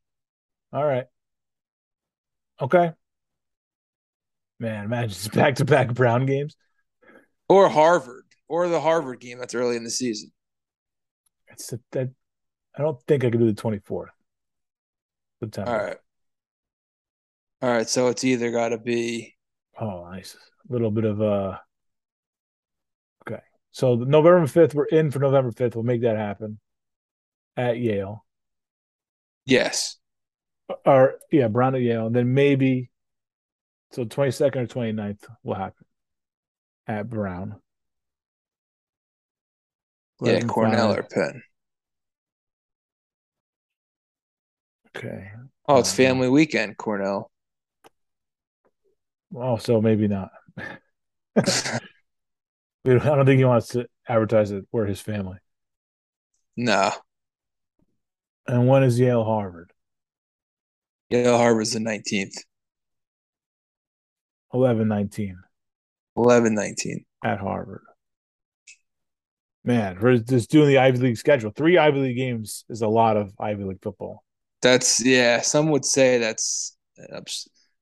[0.72, 1.07] All right.
[2.61, 2.93] Okay.
[4.61, 6.57] Man, imagine back to back Brown games.
[7.49, 8.24] Or Harvard.
[8.49, 10.30] Or the Harvard game that's early in the season.
[11.49, 12.11] It's a, that
[12.76, 14.11] I don't think I could do the twenty fourth.
[15.40, 15.70] September.
[15.70, 15.97] All right.
[17.62, 19.36] All right, so it's either got to be
[19.80, 20.36] Oh, nice.
[20.68, 21.59] A little bit of uh Okay.
[23.73, 25.75] So the November fifth, we're in for November fifth.
[25.75, 26.61] We'll make that happen
[27.57, 28.25] at Yale.
[29.45, 29.97] yes.
[30.87, 32.91] or yeah, Brown at Yale, and then maybe
[33.93, 35.87] so 22nd or 29th will happen
[36.87, 37.57] at Brown.
[40.23, 41.43] Yeah, Cornell or Penn.
[44.97, 45.31] Okay.
[45.66, 47.31] Oh, it's uh, family weekend, Cornell.
[49.35, 50.31] Oh, so maybe not.
[52.85, 55.39] I don't think he wants to advertise it where his family.
[56.57, 56.93] No.
[58.47, 59.72] And when is Yale Harvard?
[61.11, 62.35] Yale Harvard's the 19th.
[64.53, 65.37] 11 19.
[66.16, 67.05] 11 19.
[67.24, 67.83] At Harvard.
[69.64, 71.53] Man, we're just doing the Ivy League schedule.
[71.55, 74.24] Three Ivy League games is a lot of Ivy League football.
[74.61, 77.24] That's, yeah, some would say that's an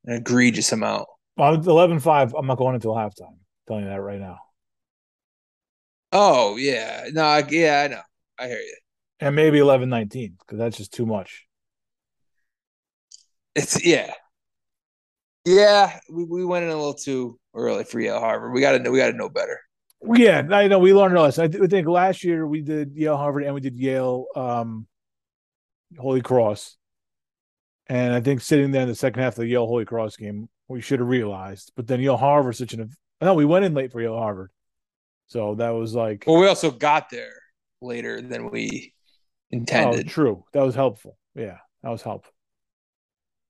[0.06, 1.08] egregious amount.
[1.36, 3.28] Well, 11 5, I'm not going until halftime.
[3.28, 4.38] I'm telling you that right now.
[6.12, 7.08] Oh, yeah.
[7.12, 8.02] No, yeah, I know.
[8.38, 8.76] I hear you.
[9.20, 11.46] And maybe 11 19, because that's just too much.
[13.54, 14.12] It's, yeah.
[15.44, 18.52] Yeah, we, we went in a little too early for Yale Harvard.
[18.52, 18.90] We got to know.
[18.90, 19.60] We got to know better.
[20.02, 20.78] Yeah, I know.
[20.78, 21.38] We learned less.
[21.38, 24.86] I, th- I think last year we did Yale Harvard and we did Yale um,
[25.98, 26.76] Holy Cross,
[27.86, 30.48] and I think sitting there in the second half of the Yale Holy Cross game,
[30.68, 31.72] we should have realized.
[31.74, 32.90] But then Yale Harvard such an.
[33.20, 34.50] No, we went in late for Yale Harvard,
[35.30, 36.24] so that was like.
[36.26, 37.32] Well, we also got there
[37.80, 40.06] later than we oh, intended.
[40.06, 40.44] Oh, true.
[40.52, 41.16] That was helpful.
[41.34, 42.32] Yeah, that was helpful.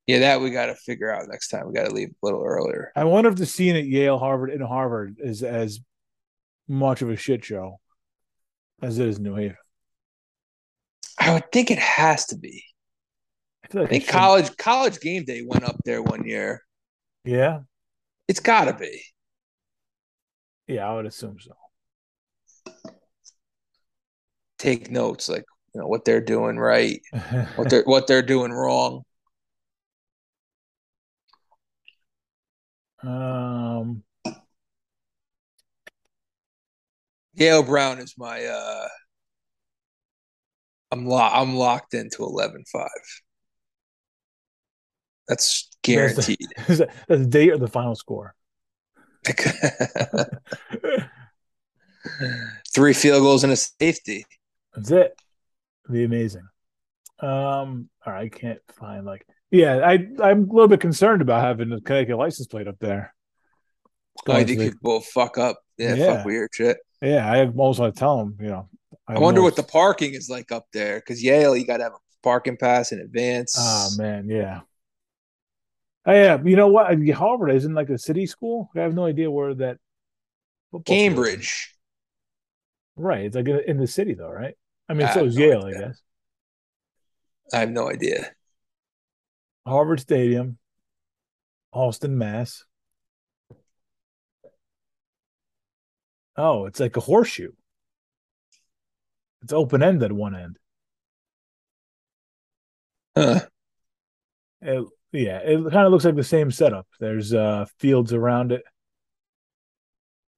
[0.07, 1.67] Yeah, that we got to figure out next time.
[1.67, 2.93] We got to leave a little earlier.
[2.95, 5.81] I wonder if the scene at Yale, Harvard, and Harvard is as
[6.69, 7.81] much of a shit show
[8.83, 9.57] as it is New Haven.
[11.19, 12.63] I would think it has to be.
[13.65, 16.63] I, feel like I think college college game day went up there one year.
[17.25, 17.61] Yeah,
[18.29, 19.03] it's got to be.
[20.67, 21.53] Yeah, I would assume so.
[24.61, 27.01] Take notes, like you know what they're doing right,
[27.57, 29.05] what they're what they're doing wrong.
[33.03, 34.03] Um,
[37.33, 38.45] Yale Brown is my.
[38.45, 38.89] uh
[40.93, 42.89] I'm lo- I'm locked into 11-5.
[45.29, 46.49] That's guaranteed.
[46.69, 48.35] Is that, the date or the final score?
[52.75, 54.27] Three field goals and a safety.
[54.75, 55.21] That's it.
[55.85, 56.49] It'd be amazing.
[57.21, 61.43] Um, all right, I can't find like yeah, I I'm a little bit concerned about
[61.43, 63.15] having a Connecticut license plate up there.
[64.27, 65.59] Oh, I think people fuck up.
[65.77, 66.79] Yeah, yeah, fuck weird shit.
[67.03, 68.69] Yeah, I almost want to tell them, you know.
[69.09, 71.85] I, I wonder what the parking is like up there because Yale, you got to
[71.85, 73.57] have a parking pass in advance.
[73.59, 74.61] Oh man, yeah.
[76.07, 76.97] Oh, yeah, you know what?
[77.11, 78.71] Harvard isn't like a city school.
[78.75, 79.79] I have no idea where that.
[80.87, 81.75] Cambridge.
[83.01, 84.55] Right, it's like in the city though, right?
[84.89, 85.79] I mean, I so is no Yale, idea.
[85.79, 86.03] I guess.
[87.53, 88.35] I have no idea.
[89.67, 90.59] Harvard Stadium,
[91.73, 92.65] Allston, Mass.
[96.37, 97.53] Oh, it's like a horseshoe.
[99.43, 100.59] It's open end at one end.
[103.17, 103.41] Huh.
[104.63, 106.87] It, yeah, it kind of looks like the same setup.
[107.01, 108.63] There's uh fields around it.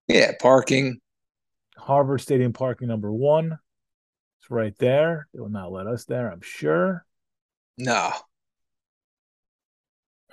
[0.09, 1.02] Yeah, parking.
[1.83, 3.59] Harvard Stadium parking number one.
[4.41, 5.27] It's right there.
[5.35, 7.05] They will not let us there, I'm sure.
[7.77, 8.13] No.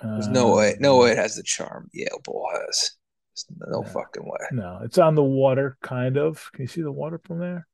[0.00, 2.92] There's no way, no way it has the charm Yale Bowl has.
[3.34, 4.46] There's no fucking way.
[4.52, 6.50] No, it's on the water, kind of.
[6.52, 7.66] Can you see the water from there?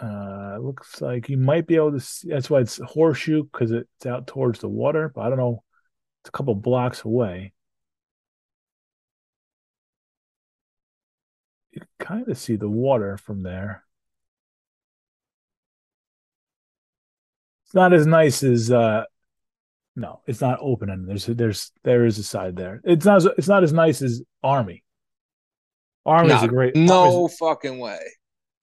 [0.00, 2.28] Uh, it looks like you might be able to see.
[2.30, 5.12] That's why it's horseshoe because it's out towards the water.
[5.14, 5.62] But I don't know.
[6.22, 7.52] It's a couple blocks away.
[11.72, 13.84] You can kind of see the water from there.
[17.64, 19.04] It's not as nice as uh
[19.94, 22.80] no, it's not open and there's there's there is a side there.
[22.84, 24.84] It's not it's not as nice as Army.
[26.06, 28.00] Army's no, a great no fucking way.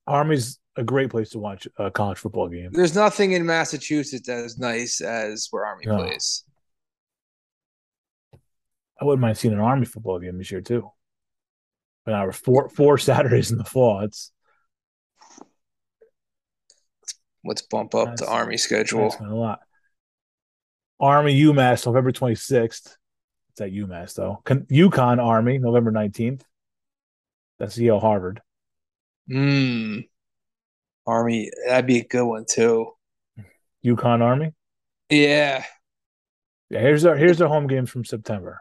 [0.07, 2.72] Army's a great place to watch a college football game.
[2.72, 5.98] There's nothing in Massachusetts as nice as where Army no.
[5.98, 6.44] plays.
[8.99, 10.90] I wouldn't mind seeing an Army football game this year too.
[12.07, 14.02] Now we're four four Saturdays in the fall.
[14.02, 14.32] It's
[17.44, 19.15] Let's bump up the Army schedule.
[19.19, 19.60] a lot.
[20.99, 22.95] Army UMass November 26th.
[23.52, 24.41] It's at UMass though.
[24.45, 26.41] Con- UConn Army November 19th.
[27.60, 28.41] That's Yale Harvard.
[29.30, 29.99] Hmm.
[31.06, 32.91] Army, that'd be a good one too.
[33.86, 34.53] UConn Army.
[35.10, 35.64] Yeah.
[36.72, 36.80] Yeah.
[36.80, 38.60] Here's our here's our home games from September.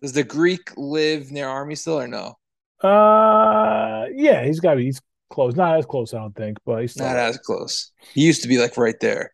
[0.00, 2.36] Does the Greek live near Army still or no?
[2.84, 5.00] Uh, yeah, he's got he's
[5.30, 5.54] close.
[5.54, 7.92] Not as close, I don't think, but he's not as close.
[8.12, 9.32] He used to be like right there.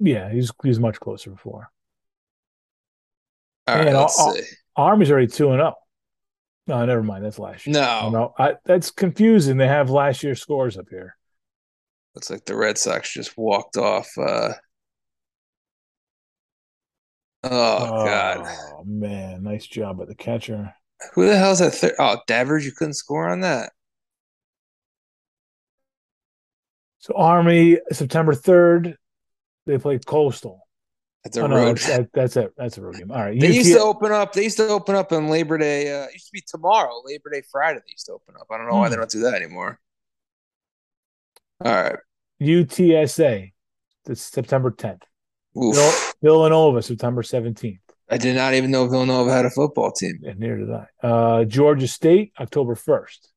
[0.00, 1.70] Yeah, he's he's much closer before.
[3.66, 4.42] All right, let's see.
[4.76, 5.74] Army's already two and zero.
[6.66, 7.24] No, never mind.
[7.24, 7.74] That's last year.
[7.74, 9.58] No, no, I, that's confusing.
[9.58, 11.16] They have last year's scores up here.
[12.14, 14.08] looks like the Red Sox just walked off.
[14.16, 14.54] Uh...
[17.42, 20.74] Oh, God, Oh man, nice job by the catcher.
[21.12, 21.74] Who the hell's that?
[21.74, 23.72] Thir- oh, Devers, you couldn't score on that.
[26.98, 28.96] So Army, September third,
[29.66, 30.66] they play Coastal.
[31.22, 31.76] That's a Oh, road.
[31.76, 32.52] that's, that, that's it.
[32.56, 33.10] That's a road game.
[33.10, 33.38] All right.
[33.38, 34.32] They used to open up.
[34.32, 35.90] They used to open up on Labor Day.
[35.92, 37.80] Uh, it used to be tomorrow, Labor Day Friday.
[37.84, 38.46] They used to open up.
[38.50, 39.00] I don't know why they Hmm.
[39.02, 39.78] don't do that anymore.
[41.64, 41.96] All right.
[42.42, 43.52] UTSA,
[44.04, 45.02] that's September tenth.
[46.22, 47.80] Villanova, September seventeenth.
[48.10, 50.20] I did not even know Villanova had a football team.
[50.26, 50.86] And near did I.
[51.02, 53.32] Uh, Georgia State, October first.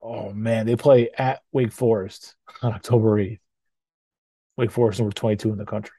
[0.00, 3.40] Oh man, they play at Wake Forest on October eighth.
[4.56, 5.96] Wake Forest number twenty-two in the country.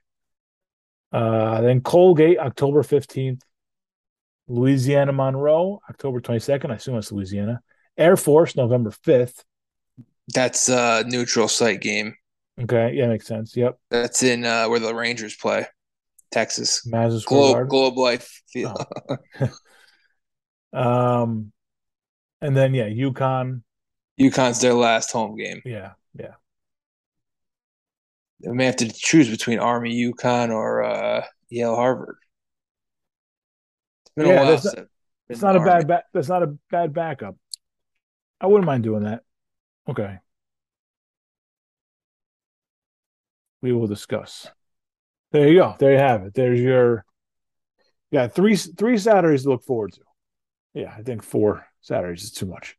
[1.12, 3.42] Uh, then Colgate, October fifteenth.
[4.48, 6.72] Louisiana Monroe, October twenty-second.
[6.72, 7.62] I assume it's Louisiana.
[7.98, 9.46] Air Force, November fifth.
[10.34, 12.16] That's a neutral site game.
[12.62, 13.56] Okay, yeah, makes sense.
[13.56, 13.80] Yep.
[13.90, 15.66] That's in uh, where the Rangers play,
[16.34, 16.86] Texas.
[16.86, 17.70] Madison Globe.
[17.70, 18.84] Globe Life Field.
[20.74, 21.52] Um,
[22.42, 23.62] and then yeah, UConn.
[24.20, 25.62] UConn's their last home game.
[25.64, 26.34] Yeah, yeah.
[28.42, 32.18] They may have to choose between Army, UConn, or uh, Yale, Harvard.
[34.06, 34.48] It's been Yeah, a while.
[34.50, 34.88] that's I've
[35.30, 35.86] It's not a to bad Army.
[35.86, 36.04] back.
[36.14, 37.36] That's not a bad backup.
[38.42, 39.22] I wouldn't mind doing that.
[39.88, 40.18] Okay.
[43.62, 44.50] We will discuss.
[45.34, 45.76] There you go.
[45.80, 46.34] There you have it.
[46.34, 47.06] There's your.
[48.12, 50.02] Yeah, three three Saturdays to look forward to.
[50.76, 52.78] Yeah, I think four Saturdays is too much,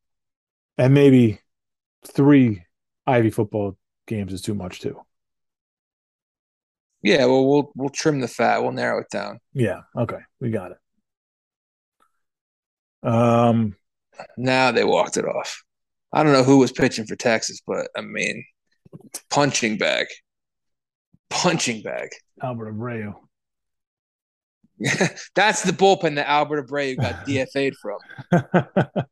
[0.78, 1.40] and maybe
[2.06, 2.64] three
[3.06, 3.76] Ivy football
[4.06, 5.00] games is too much too.
[7.02, 8.62] Yeah, well, we'll we'll trim the fat.
[8.62, 9.40] We'll narrow it down.
[9.52, 9.80] Yeah.
[9.96, 10.72] Okay, we got
[13.02, 13.08] it.
[13.08, 13.76] Um.
[14.36, 15.64] Now they walked it off.
[16.12, 18.44] I don't know who was pitching for Texas, but I mean,
[19.28, 20.06] punching bag,
[21.34, 22.10] punching bag.
[22.42, 23.14] Albert Abreu.
[25.34, 27.98] That's the bullpen that Albert Abreu got DFA'd from.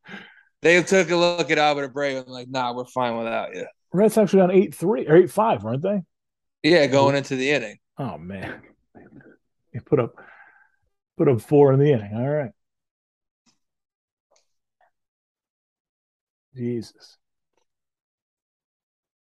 [0.62, 3.66] They took a look at Albert Abreu and like, nah, we're fine without you.
[3.92, 6.02] Red Sox were on eight three or eight five, weren't they?
[6.62, 7.78] Yeah, going into the inning.
[7.98, 8.62] Oh man,
[9.74, 10.14] you put up
[11.18, 12.12] put up four in the inning.
[12.14, 12.52] All right,
[16.54, 17.18] Jesus.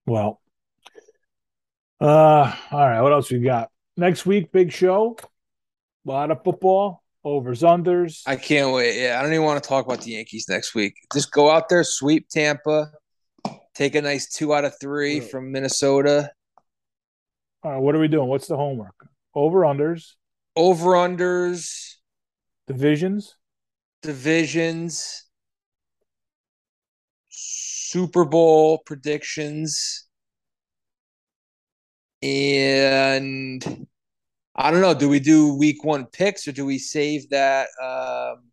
[0.05, 0.40] Well,
[2.01, 3.01] uh, all right.
[3.01, 4.51] What else we got next week?
[4.51, 5.15] Big show.
[6.05, 7.03] A lot of football.
[7.23, 8.23] Overs unders.
[8.25, 8.99] I can't wait.
[8.99, 10.95] Yeah, I don't even want to talk about the Yankees next week.
[11.13, 12.89] Just go out there, sweep Tampa,
[13.75, 15.29] take a nice two out of three Right.
[15.29, 16.31] from Minnesota.
[17.63, 17.77] all right.
[17.77, 18.27] What are we doing?
[18.27, 18.95] What's the homework?
[19.35, 20.13] Over unders.
[20.55, 21.93] Over unders,
[22.67, 23.35] Divisions.
[24.01, 25.25] divisions,
[27.29, 30.07] Super Bowl predictions,
[32.21, 33.87] and
[34.55, 34.93] I don't know.
[34.93, 37.67] Do we do week one picks or do we save that?
[37.81, 38.43] Um,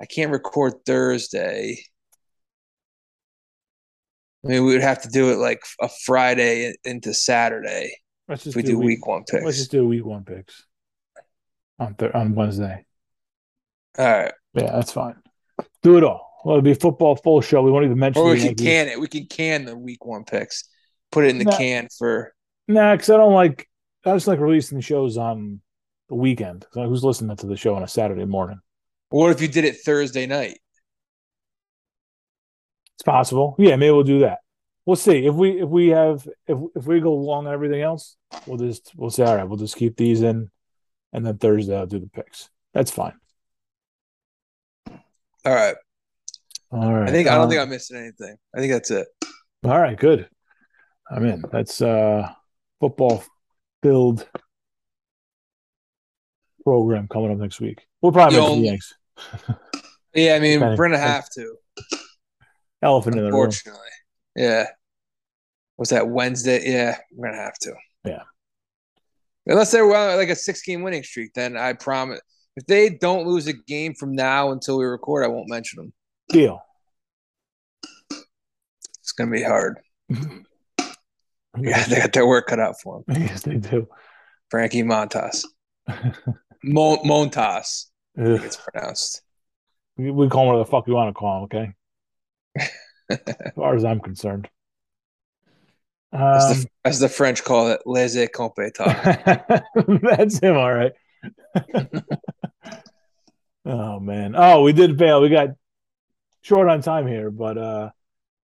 [0.00, 1.78] I can't record Thursday.
[4.44, 7.96] I mean, we would have to do it like a Friday into Saturday
[8.28, 9.42] Let's if just we do week one picks.
[9.44, 10.64] Let's just do week one picks
[11.78, 12.84] on th- on Wednesday.
[13.98, 14.32] All right.
[14.52, 15.16] Yeah, that's fine.
[15.82, 16.30] Do it all.
[16.44, 17.62] Well, it'll be a football full show.
[17.62, 18.66] We won't even mention Or we can Yankees.
[18.66, 19.00] can it.
[19.00, 20.64] We can can the week one picks.
[21.10, 21.56] Put it in the No.
[21.56, 22.34] can for
[22.68, 23.68] Nah, because I don't like.
[24.04, 25.60] I just like releasing shows on
[26.08, 26.66] the weekend.
[26.72, 28.60] So who's listening to the show on a Saturday morning?
[29.10, 30.58] what if you did it Thursday night?
[32.96, 33.54] It's possible.
[33.58, 34.38] Yeah, maybe we'll do that.
[34.86, 38.16] We'll see if we if we have if if we go long on everything else.
[38.46, 39.44] We'll just we'll say all right.
[39.48, 40.50] We'll just keep these in,
[41.12, 42.50] and then Thursday I'll do the picks.
[42.74, 43.14] That's fine.
[45.44, 45.76] All right.
[46.70, 47.08] All right.
[47.08, 48.36] I think I don't Uh, think I'm missing anything.
[48.54, 49.06] I think that's it.
[49.64, 50.28] All right, good.
[51.10, 51.44] I'm in.
[51.52, 52.30] That's uh
[52.84, 53.24] football
[53.82, 54.28] filled
[56.64, 57.86] program coming up next week.
[58.02, 58.42] We'll probably Yo.
[58.42, 58.94] mention the Yanks.
[60.16, 61.56] Yeah, I mean we're gonna have to.
[62.82, 63.40] Elephant in the room.
[63.40, 63.80] Unfortunately,
[64.36, 64.66] yeah.
[65.76, 66.62] Was that Wednesday?
[66.64, 67.74] Yeah, we're gonna have to.
[68.04, 68.22] Yeah.
[69.46, 72.20] Unless they're well, like a six game winning streak, then I promise.
[72.54, 75.92] If they don't lose a game from now until we record, I won't mention them.
[76.28, 76.60] Deal.
[79.00, 79.80] It's gonna be hard.
[81.58, 83.22] Yeah, they got their work cut out for them.
[83.22, 83.86] yes, they do.
[84.50, 85.44] Frankie Montas,
[86.64, 87.86] Mon- Montas,
[88.18, 89.22] I think it's pronounced.
[89.96, 91.72] We we call him whatever the fuck we want to call him, okay?
[93.10, 94.48] as far as I'm concerned.
[96.12, 99.62] as, Um, the, as the French call it, laissez compétent.
[100.02, 100.92] that's him, all right.
[103.64, 104.34] oh man.
[104.36, 105.20] Oh, we did fail.
[105.20, 105.50] We got
[106.42, 107.90] short on time here, but uh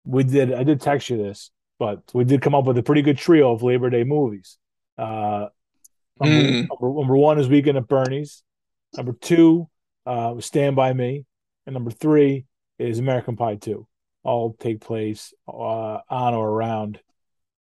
[0.05, 3.03] we did I did text you this, but we did come up with a pretty
[3.03, 4.59] good trio of Labor Day movies.
[4.99, 5.49] Uh
[6.21, 6.69] number, Mm.
[6.69, 8.43] number, number one is Weekend at Bernie's.
[8.97, 9.69] Number two
[10.07, 11.25] uh Stand By Me.
[11.67, 12.45] And number three
[12.79, 13.87] is American Pie 2.
[14.23, 17.01] All take place uh on or around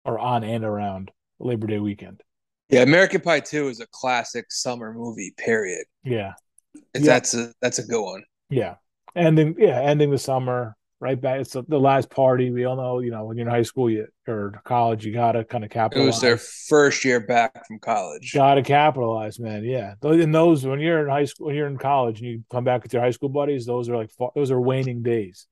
[0.05, 2.21] or on and around Labor Day weekend.
[2.69, 5.33] Yeah, American Pie Two is a classic summer movie.
[5.37, 5.85] Period.
[6.03, 6.33] Yeah.
[6.73, 6.81] Yeah.
[6.93, 8.23] That's a that's a good one.
[8.49, 8.75] Yeah.
[9.15, 11.41] Ending yeah, ending the summer, right back.
[11.41, 12.51] It's the last party.
[12.51, 15.43] We all know, you know, when you're in high school you, or college, you gotta
[15.45, 16.05] kind of capitalize.
[16.05, 18.33] It was their first year back from college.
[18.33, 19.63] Gotta capitalize, man.
[19.63, 19.93] Yeah.
[20.01, 22.83] Those- those, when you're in high school, when you're in college, and you come back
[22.83, 25.47] with your high school buddies, those are like those are waning days.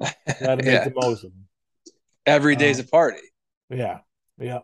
[0.00, 0.08] You
[0.40, 1.46] gotta make yeah, the most of them.
[2.24, 3.20] every day's Uh, a party.
[3.70, 3.98] Yeah.
[4.38, 4.60] Yeah.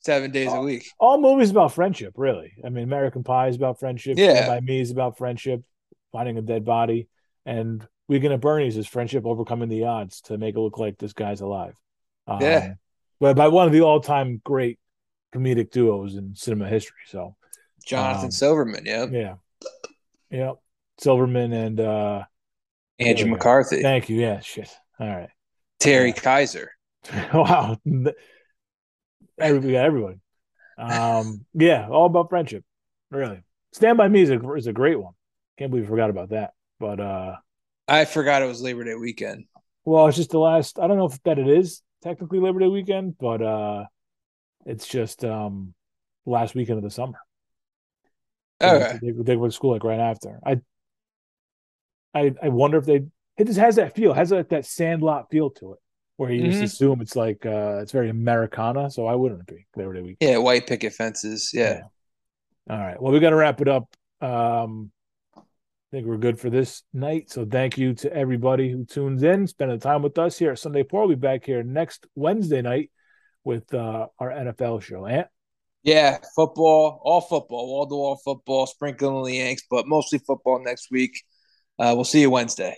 [0.00, 0.64] Seven days a Oh.
[0.64, 0.84] week.
[0.98, 2.52] All movies about friendship, really.
[2.64, 4.18] I mean, American Pie is about friendship.
[4.18, 4.34] Yeah.
[4.34, 5.62] Stand by Me is about friendship,
[6.10, 7.08] finding a dead body,
[7.46, 11.12] and Weekend at Bernie's is friendship overcoming the odds to make it look like this
[11.12, 11.74] guy's alive.
[12.26, 12.74] Um, Yeah.
[13.18, 14.78] but by one of the all-time great
[15.34, 16.98] comedic duos in cinema history.
[17.06, 17.36] So,
[17.84, 18.84] Jonathan Um, Silverman.
[18.84, 19.34] Yeah, yeah,
[20.30, 20.52] yeah,
[20.98, 22.24] Silverman and uh
[22.98, 23.30] Andrew.
[23.30, 24.20] McCarthy, thank you.
[24.20, 24.68] Yeah, shit.
[25.00, 25.30] All right.
[25.80, 26.14] Terry yeah.
[26.20, 26.68] Kiser.
[27.34, 27.76] wow.
[29.38, 30.18] Every, we everybody.
[30.78, 32.64] Um, yeah, all about friendship.
[33.10, 33.42] Really.
[33.72, 35.14] Stand by Me is a, is a great one.
[35.58, 36.52] Can't believe we forgot about that.
[36.78, 37.36] But uh
[37.92, 39.46] I forgot it was Labor Day weekend.
[39.84, 42.68] well, it's just the last I don't know if that it is technically Labor Day
[42.68, 43.84] weekend, but uh
[44.66, 45.74] it's just um
[46.26, 47.18] last weekend of the summer.
[48.62, 48.98] Okay.
[49.00, 50.38] They, they go to school like right after.
[50.44, 50.60] I
[52.14, 53.02] I I wonder if they
[53.38, 55.78] it just has that feel, has that, that sandlot feel to it.
[56.16, 56.50] Where you Mhm.
[56.50, 60.18] just assume it's like uh it's very Americana, so I wouldn't be Labor Day weekend.
[60.20, 61.50] Yeah, white picket fences.
[61.52, 61.82] Yeah.
[62.70, 63.00] All right.
[63.00, 63.88] Well, we got to wrap it up.
[64.20, 64.92] Um,
[65.92, 67.30] I think we're good for this night.
[67.30, 70.84] So thank you to everybody who tunes in, spending time with us here at Sunday
[70.84, 71.00] Poor.
[71.06, 72.90] We'll be back here next Wednesday night
[73.44, 75.04] with uh, our NFL show.
[75.04, 75.26] Ant?
[75.82, 80.90] Yeah, football, all football, all the all football, sprinkling the Yanks, but mostly football next
[80.90, 81.12] week.
[81.78, 82.74] Uh, we'll see you Wednesday.